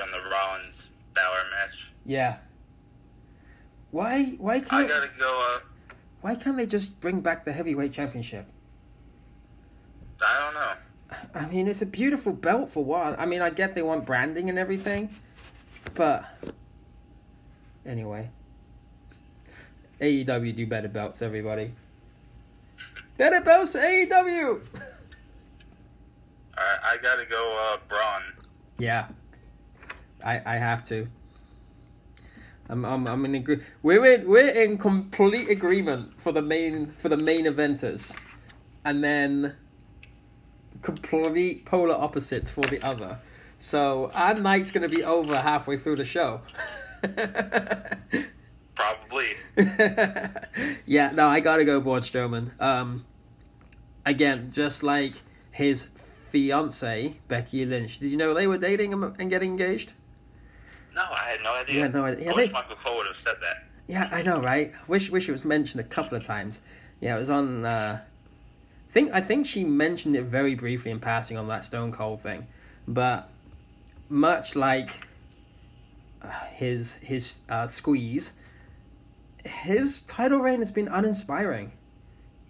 on 0.00 0.10
the 0.12 0.30
Rollins 0.30 0.88
Balor 1.14 1.44
match. 1.50 1.76
Yeah. 2.06 2.38
Why? 3.90 4.34
Why 4.38 4.60
can't? 4.60 4.86
I 4.86 4.88
gotta 4.88 5.10
go. 5.18 5.50
Uh, 5.52 5.58
why 6.22 6.36
can't 6.36 6.56
they 6.56 6.64
just 6.64 6.98
bring 7.00 7.20
back 7.20 7.44
the 7.44 7.52
heavyweight 7.52 7.92
championship? 7.92 8.46
I. 11.36 11.44
I 11.44 11.48
mean, 11.48 11.68
it's 11.68 11.82
a 11.82 11.86
beautiful 11.86 12.32
belt 12.32 12.70
for 12.70 12.84
one. 12.84 13.14
I 13.18 13.26
mean, 13.26 13.42
I 13.42 13.50
get 13.50 13.74
they 13.74 13.82
want 13.82 14.06
branding 14.06 14.48
and 14.48 14.58
everything, 14.58 15.14
but 15.94 16.24
anyway, 17.84 18.30
AEW 20.00 20.54
do 20.54 20.66
better 20.66 20.88
belts, 20.88 21.22
everybody. 21.22 21.72
Better 23.16 23.40
belts, 23.40 23.74
AEW. 23.74 24.10
Alright, 24.48 24.60
I 26.58 26.96
gotta 27.02 27.24
go. 27.26 27.72
Uh, 27.74 27.78
Braun. 27.88 28.22
Yeah, 28.78 29.08
I 30.24 30.42
I 30.44 30.54
have 30.56 30.84
to. 30.84 31.08
I'm 32.68 32.84
I'm 32.84 33.06
I'm 33.06 33.24
in 33.24 33.34
agree. 33.36 33.58
We're 33.82 34.04
in 34.04 34.28
we're 34.28 34.48
in 34.48 34.76
complete 34.78 35.48
agreement 35.48 36.20
for 36.20 36.32
the 36.32 36.42
main 36.42 36.86
for 36.86 37.08
the 37.08 37.16
main 37.16 37.44
eventers, 37.44 38.16
and 38.84 39.02
then 39.04 39.56
complete 40.82 41.64
polar 41.64 41.94
opposites 41.94 42.50
for 42.50 42.62
the 42.62 42.82
other. 42.82 43.18
So 43.58 44.10
our 44.14 44.34
night's 44.34 44.70
gonna 44.70 44.88
be 44.88 45.02
over 45.02 45.38
halfway 45.38 45.76
through 45.76 45.96
the 45.96 46.04
show. 46.04 46.42
Probably. 48.74 49.28
yeah, 50.86 51.10
no, 51.12 51.26
I 51.28 51.40
gotta 51.40 51.64
go 51.64 51.80
Braun 51.80 52.00
Strowman. 52.00 52.60
Um, 52.60 53.04
again, 54.04 54.50
just 54.52 54.82
like 54.82 55.14
his 55.50 55.84
fiance 55.84 57.16
Becky 57.28 57.64
Lynch. 57.64 57.98
Did 57.98 58.10
you 58.10 58.16
know 58.16 58.34
they 58.34 58.46
were 58.46 58.58
dating 58.58 58.92
and 58.92 59.30
getting 59.30 59.50
engaged? 59.50 59.94
No, 60.94 61.02
I 61.02 61.30
had 61.30 61.42
no 61.42 61.54
idea. 61.54 61.80
Yeah, 61.80 61.86
no 61.88 62.04
idea. 62.04 62.24
Yeah, 62.26 62.32
I 62.32 62.34
wish 62.34 62.46
they- 62.46 62.52
Michael 62.52 62.76
Cole 62.84 62.96
would 62.98 63.06
have 63.06 63.16
said 63.16 63.36
that. 63.42 63.64
Yeah, 63.86 64.08
I 64.10 64.22
know, 64.22 64.40
right? 64.40 64.72
Wish 64.88 65.10
wish 65.10 65.28
it 65.28 65.32
was 65.32 65.44
mentioned 65.44 65.80
a 65.80 65.84
couple 65.84 66.16
of 66.18 66.24
times. 66.24 66.60
Yeah, 67.00 67.16
it 67.16 67.20
was 67.20 67.30
on. 67.30 67.64
Uh, 67.64 68.00
think 68.88 69.12
I 69.12 69.20
think 69.20 69.46
she 69.46 69.64
mentioned 69.64 70.16
it 70.16 70.24
very 70.24 70.54
briefly 70.54 70.90
in 70.90 71.00
passing 71.00 71.36
on 71.36 71.48
that 71.48 71.64
Stone 71.64 71.92
Cold 71.92 72.20
thing, 72.20 72.46
but 72.86 73.30
much 74.08 74.56
like 74.56 75.06
uh, 76.22 76.30
his 76.52 76.94
his 76.96 77.38
uh, 77.48 77.66
squeeze, 77.66 78.32
his 79.44 80.00
title 80.00 80.40
reign 80.40 80.60
has 80.60 80.70
been 80.70 80.88
uninspiring. 80.88 81.72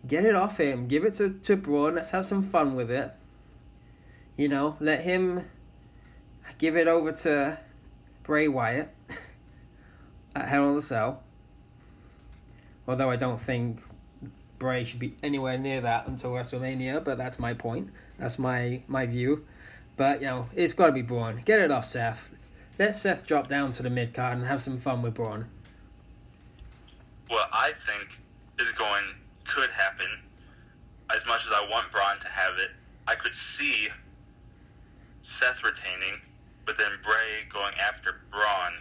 Get 0.06 0.24
it 0.24 0.34
off 0.34 0.58
him. 0.58 0.86
Give 0.86 1.04
it 1.04 1.14
to 1.14 1.30
to 1.30 1.56
Braun. 1.56 1.94
Let's 1.94 2.10
have 2.10 2.26
some 2.26 2.42
fun 2.42 2.76
with 2.76 2.90
it. 2.90 3.12
You 4.36 4.48
know, 4.48 4.76
let 4.80 5.02
him 5.02 5.42
give 6.58 6.76
it 6.76 6.86
over 6.86 7.12
to 7.12 7.58
Bray 8.22 8.48
Wyatt 8.48 8.90
at 10.36 10.48
Hell 10.48 10.68
in 10.68 10.76
the 10.76 10.82
Cell. 10.82 11.22
Although 12.86 13.10
I 13.10 13.16
don't 13.16 13.40
think 13.40 13.82
Bray 14.58 14.84
should 14.84 15.00
be 15.00 15.14
anywhere 15.22 15.58
near 15.58 15.80
that 15.80 16.06
until 16.06 16.32
WrestleMania, 16.32 17.04
but 17.04 17.18
that's 17.18 17.38
my 17.38 17.54
point. 17.54 17.90
That's 18.18 18.38
my 18.38 18.82
my 18.88 19.06
view. 19.06 19.44
But 19.96 20.20
you 20.20 20.26
know, 20.26 20.48
it's 20.54 20.74
got 20.74 20.86
to 20.86 20.92
be 20.92 21.02
Braun. 21.02 21.42
Get 21.44 21.60
it 21.60 21.70
off 21.70 21.84
Seth. 21.84 22.30
Let 22.78 22.94
Seth 22.94 23.26
drop 23.26 23.48
down 23.48 23.72
to 23.72 23.82
the 23.82 23.90
mid 23.90 24.14
card 24.14 24.36
and 24.36 24.46
have 24.46 24.60
some 24.60 24.76
fun 24.76 25.02
with 25.02 25.14
Braun. 25.14 25.46
What 27.28 27.48
I 27.52 27.72
think 27.86 28.20
is 28.58 28.72
going 28.72 29.04
could 29.46 29.70
happen, 29.70 30.06
as 31.14 31.24
much 31.26 31.40
as 31.46 31.52
I 31.52 31.66
want 31.70 31.90
Braun 31.92 32.18
to 32.20 32.28
have 32.28 32.58
it. 32.58 32.70
I 33.08 33.14
could 33.14 33.34
see 33.34 33.88
Seth 35.22 35.62
retaining, 35.62 36.20
but 36.64 36.76
then 36.76 36.90
Bray 37.04 37.48
going 37.52 37.74
after 37.78 38.22
Braun 38.32 38.72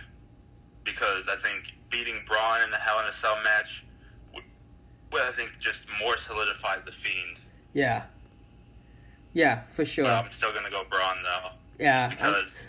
because 0.84 1.28
I 1.28 1.36
think 1.42 1.74
beating 1.90 2.22
Braun 2.28 2.62
in 2.64 2.72
the 2.72 2.78
Hell 2.78 3.00
in 3.00 3.06
a 3.06 3.14
Cell 3.14 3.38
match 3.44 3.85
would 5.12 5.22
I 5.22 5.32
think, 5.32 5.52
just 5.60 5.86
more 6.02 6.18
solidified 6.18 6.86
the 6.86 6.92
Fiend. 6.92 7.40
Yeah. 7.74 8.04
Yeah, 9.34 9.62
for 9.70 9.86
sure. 9.86 10.06
But 10.06 10.26
I'm 10.26 10.32
still 10.32 10.54
gonna 10.54 10.70
go 10.70 10.84
Braun 10.90 11.18
though 11.24 11.50
yeah. 11.80 12.14
I'm- 12.20 12.34
because 12.34 12.66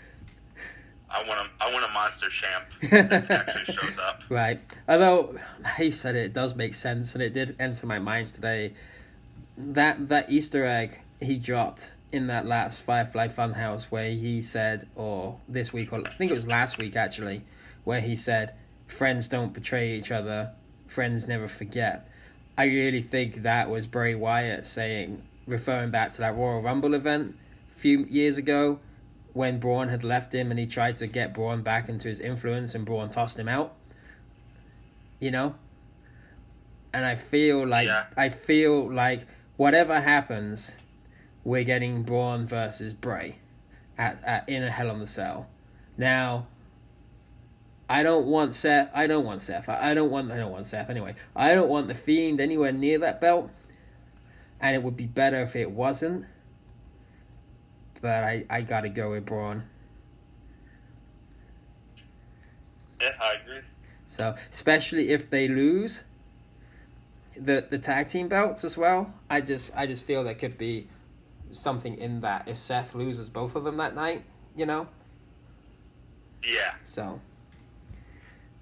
I 1.09 1.23
want 1.27 1.39
a 1.39 1.63
I 1.63 1.71
want 1.73 1.85
a 1.85 1.89
monster 1.89 2.29
champ 2.29 2.65
that 3.09 3.31
actually 3.31 3.75
shows 3.75 3.97
up. 3.97 4.23
Right. 4.29 4.59
Although 4.89 5.37
how 5.63 5.83
you 5.83 5.91
said 5.91 6.15
it, 6.15 6.25
it 6.25 6.33
does 6.33 6.55
make 6.55 6.73
sense, 6.73 7.13
and 7.13 7.23
it 7.23 7.33
did 7.33 7.55
enter 7.59 7.87
my 7.87 7.99
mind 7.99 8.33
today. 8.33 8.73
That 9.57 10.09
that 10.09 10.29
Easter 10.29 10.65
egg 10.65 10.99
he 11.21 11.37
dropped 11.37 11.93
in 12.11 12.27
that 12.27 12.45
last 12.45 12.81
Firefly 12.81 13.29
Funhouse, 13.29 13.85
where 13.85 14.09
he 14.09 14.41
said, 14.41 14.87
or 14.95 15.39
this 15.47 15.73
week, 15.73 15.91
or 15.93 15.99
I 15.99 16.11
think 16.17 16.31
it 16.31 16.35
was 16.35 16.47
last 16.47 16.77
week 16.77 16.95
actually, 16.95 17.43
where 17.85 18.01
he 18.01 18.15
said, 18.15 18.53
"Friends 18.87 19.29
don't 19.29 19.53
betray 19.53 19.93
each 19.95 20.11
other. 20.11 20.51
Friends 20.87 21.25
never 21.27 21.47
forget." 21.47 22.07
I 22.57 22.65
really 22.65 23.01
think 23.01 23.43
that 23.43 23.69
was 23.69 23.85
Bray 23.85 24.15
Wyatt 24.15 24.65
saying, 24.65 25.21
referring 25.45 25.91
back 25.91 26.11
to 26.13 26.21
that 26.21 26.35
Royal 26.35 26.61
Rumble 26.61 26.93
event 26.95 27.35
a 27.69 27.73
few 27.73 28.05
years 28.05 28.37
ago, 28.37 28.79
when 29.33 29.59
Braun 29.59 29.89
had 29.89 30.03
left 30.03 30.33
him 30.33 30.49
and 30.49 30.59
he 30.59 30.65
tried 30.65 30.95
to 30.97 31.05
get 31.05 31.33
Braun 31.33 31.61
back 31.61 31.87
into 31.87 32.07
his 32.07 32.19
influence 32.19 32.73
and 32.73 32.83
Braun 32.85 33.09
tossed 33.11 33.37
him 33.37 33.47
out. 33.47 33.75
You 35.19 35.29
know? 35.29 35.55
And 36.91 37.05
I 37.05 37.13
feel 37.13 37.67
like 37.67 37.87
Yeah. 37.87 38.05
I 38.17 38.29
feel 38.29 38.91
like 38.91 39.27
whatever 39.55 40.01
happens, 40.01 40.75
we're 41.43 41.63
getting 41.63 42.01
Braun 42.01 42.47
versus 42.47 42.93
Bray 42.93 43.35
at, 43.97 44.23
at 44.23 44.49
in 44.49 44.63
a 44.63 44.71
Hell 44.71 44.89
on 44.89 44.99
the 44.99 45.05
Cell. 45.05 45.47
Now 45.97 46.47
I 47.89 48.03
don't 48.03 48.27
want 48.27 48.53
Seth 48.53 48.91
I 48.93 49.07
don't 49.07 49.25
want 49.25 49.41
Seth. 49.41 49.69
I, 49.69 49.93
don't 49.93 50.09
want 50.09 50.31
I 50.31 50.37
don't 50.37 50.51
want 50.51 50.65
Seth 50.65 50.89
anyway. 50.89 51.15
I 51.35 51.53
don't 51.53 51.69
want 51.69 51.87
the 51.87 51.93
Fiend 51.95 52.41
anywhere 52.41 52.71
near 52.71 52.99
that 52.99 53.21
belt. 53.21 53.49
And 54.59 54.75
it 54.75 54.83
would 54.83 54.97
be 54.97 55.05
better 55.05 55.41
if 55.41 55.55
it 55.55 55.71
wasn't 55.71 56.25
but 58.01 58.23
I, 58.23 58.45
I 58.49 58.61
gotta 58.61 58.89
go 58.89 59.11
with 59.11 59.25
Braun. 59.25 59.63
Yeah, 63.01 63.11
I 63.21 63.35
agree. 63.41 63.61
So 64.05 64.35
especially 64.51 65.09
if 65.09 65.29
they 65.29 65.47
lose 65.47 66.05
the 67.35 67.65
the 67.69 67.77
tag 67.77 68.07
team 68.07 68.27
belts 68.27 68.63
as 68.63 68.77
well, 68.77 69.13
I 69.29 69.41
just 69.41 69.71
I 69.75 69.85
just 69.85 70.03
feel 70.03 70.23
there 70.23 70.35
could 70.35 70.57
be 70.57 70.87
something 71.51 71.97
in 71.97 72.21
that 72.21 72.47
if 72.47 72.57
Seth 72.57 72.95
loses 72.95 73.29
both 73.29 73.55
of 73.55 73.63
them 73.63 73.77
that 73.77 73.95
night, 73.95 74.23
you 74.55 74.65
know. 74.65 74.87
Yeah. 76.43 76.75
So, 76.83 77.19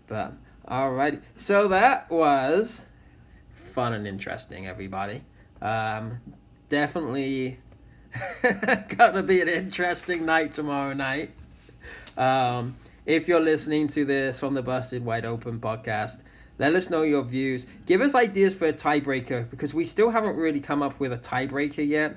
but 0.08 0.34
alright, 0.70 1.22
so 1.36 1.68
that 1.68 2.10
was 2.10 2.86
fun 3.52 3.94
and 3.94 4.08
interesting, 4.08 4.68
everybody. 4.68 5.22
Um, 5.62 6.22
definitely 6.70 7.60
gonna 8.98 9.24
be 9.24 9.42
an 9.42 9.50
interesting 9.50 10.26
night 10.26 10.54
tomorrow 10.54 10.94
night. 10.94 11.32
Um, 12.18 12.76
if 13.06 13.28
you're 13.28 13.42
listening 13.42 13.88
to 13.90 14.06
this 14.06 14.40
from 14.40 14.54
the 14.54 14.64
Busted 14.64 15.06
Wide 15.06 15.26
Open 15.26 15.60
podcast, 15.60 16.22
let 16.58 16.74
us 16.74 16.90
know 16.90 17.04
your 17.04 17.24
views. 17.24 17.68
Give 17.86 18.02
us 18.02 18.16
ideas 18.16 18.56
for 18.56 18.68
a 18.68 18.74
tiebreaker 18.74 19.50
because 19.50 19.74
we 19.74 19.84
still 19.84 20.10
haven't 20.10 20.38
really 20.38 20.62
come 20.62 20.82
up 20.82 21.00
with 21.00 21.12
a 21.12 21.18
tiebreaker 21.18 21.86
yet. 21.86 22.16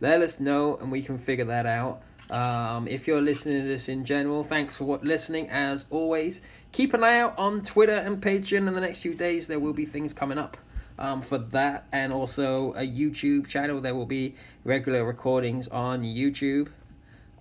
Let 0.00 0.22
us 0.22 0.38
know 0.38 0.76
and 0.76 0.92
we 0.92 1.02
can 1.02 1.18
figure 1.18 1.44
that 1.46 1.66
out. 1.66 2.02
Um, 2.30 2.86
if 2.86 3.08
you're 3.08 3.20
listening 3.20 3.62
to 3.62 3.68
this 3.68 3.88
in 3.88 4.04
general, 4.04 4.44
thanks 4.44 4.76
for 4.76 4.98
listening 5.02 5.50
as 5.50 5.86
always. 5.90 6.42
Keep 6.72 6.94
an 6.94 7.02
eye 7.02 7.18
out 7.18 7.38
on 7.38 7.62
Twitter 7.62 7.92
and 7.92 8.22
Patreon 8.22 8.68
in 8.68 8.74
the 8.74 8.80
next 8.80 9.02
few 9.02 9.14
days. 9.14 9.48
There 9.48 9.58
will 9.58 9.72
be 9.72 9.84
things 9.84 10.14
coming 10.14 10.38
up 10.38 10.56
um, 10.98 11.20
for 11.20 11.38
that 11.38 11.86
and 11.92 12.12
also 12.12 12.72
a 12.72 12.86
YouTube 12.86 13.48
channel. 13.48 13.80
There 13.80 13.94
will 13.94 14.06
be 14.06 14.34
regular 14.64 15.04
recordings 15.04 15.66
on 15.68 16.02
YouTube. 16.02 16.68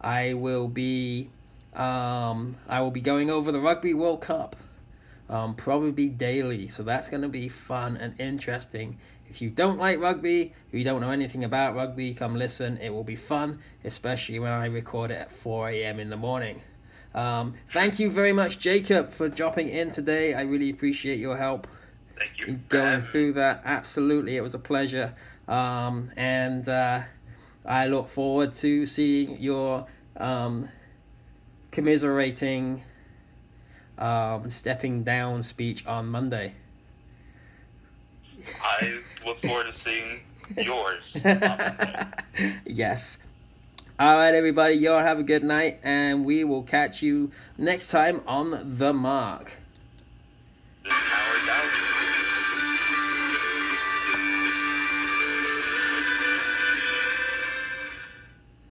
I 0.01 0.33
will 0.33 0.67
be 0.67 1.29
um, 1.73 2.55
I 2.67 2.81
will 2.81 2.91
be 2.91 3.01
going 3.01 3.29
over 3.29 3.51
the 3.51 3.59
Rugby 3.59 3.93
World 3.93 4.21
Cup 4.21 4.55
um, 5.29 5.53
probably 5.55 6.09
daily. 6.09 6.67
So 6.67 6.83
that's 6.83 7.09
going 7.09 7.21
to 7.21 7.29
be 7.29 7.47
fun 7.47 7.97
and 7.97 8.19
interesting. 8.19 8.97
If 9.29 9.41
you 9.41 9.51
don't 9.51 9.77
like 9.77 9.99
rugby, 9.99 10.53
if 10.71 10.73
you 10.73 10.83
don't 10.83 11.01
know 11.01 11.11
anything 11.11 11.43
about 11.43 11.75
rugby, 11.75 12.15
come 12.15 12.35
listen. 12.35 12.77
It 12.77 12.89
will 12.89 13.03
be 13.03 13.15
fun, 13.15 13.59
especially 13.83 14.39
when 14.39 14.51
I 14.51 14.65
record 14.65 15.11
it 15.11 15.19
at 15.19 15.31
4 15.31 15.69
a.m. 15.69 15.99
in 15.99 16.09
the 16.09 16.17
morning. 16.17 16.61
Um, 17.13 17.55
thank 17.67 17.99
you 17.99 18.11
very 18.11 18.33
much, 18.33 18.59
Jacob, 18.59 19.09
for 19.09 19.29
dropping 19.29 19.69
in 19.69 19.91
today. 19.91 20.33
I 20.33 20.41
really 20.41 20.69
appreciate 20.69 21.19
your 21.19 21.37
help 21.37 21.67
Thank 22.17 22.47
you. 22.47 22.59
going 22.69 23.01
through 23.01 23.33
that. 23.33 23.61
Absolutely, 23.65 24.37
it 24.37 24.41
was 24.41 24.53
a 24.53 24.59
pleasure. 24.59 25.15
Um, 25.47 26.11
and 26.15 26.67
uh, 26.69 27.01
I 27.65 27.87
look 27.87 28.09
forward 28.09 28.53
to 28.53 28.85
seeing 28.85 29.39
your 29.39 29.87
um, 30.17 30.69
commiserating 31.71 32.83
um, 33.97 34.49
stepping 34.49 35.03
down 35.03 35.43
speech 35.43 35.85
on 35.85 36.07
Monday. 36.07 36.53
I 38.63 38.99
look 39.25 39.39
forward 39.41 39.65
to 39.67 39.73
seeing 39.73 40.21
yours. 40.57 41.17
yes. 42.65 43.17
All 43.99 44.15
right, 44.15 44.33
everybody, 44.33 44.75
y'all 44.75 44.99
have 44.99 45.19
a 45.19 45.23
good 45.23 45.43
night, 45.43 45.81
and 45.83 46.23
we 46.23 46.45
will 46.45 46.63
catch 46.63 47.03
you 47.03 47.31
next 47.57 47.89
time 47.89 48.21
on 48.25 48.77
The 48.77 48.93
Mark. 48.93 49.57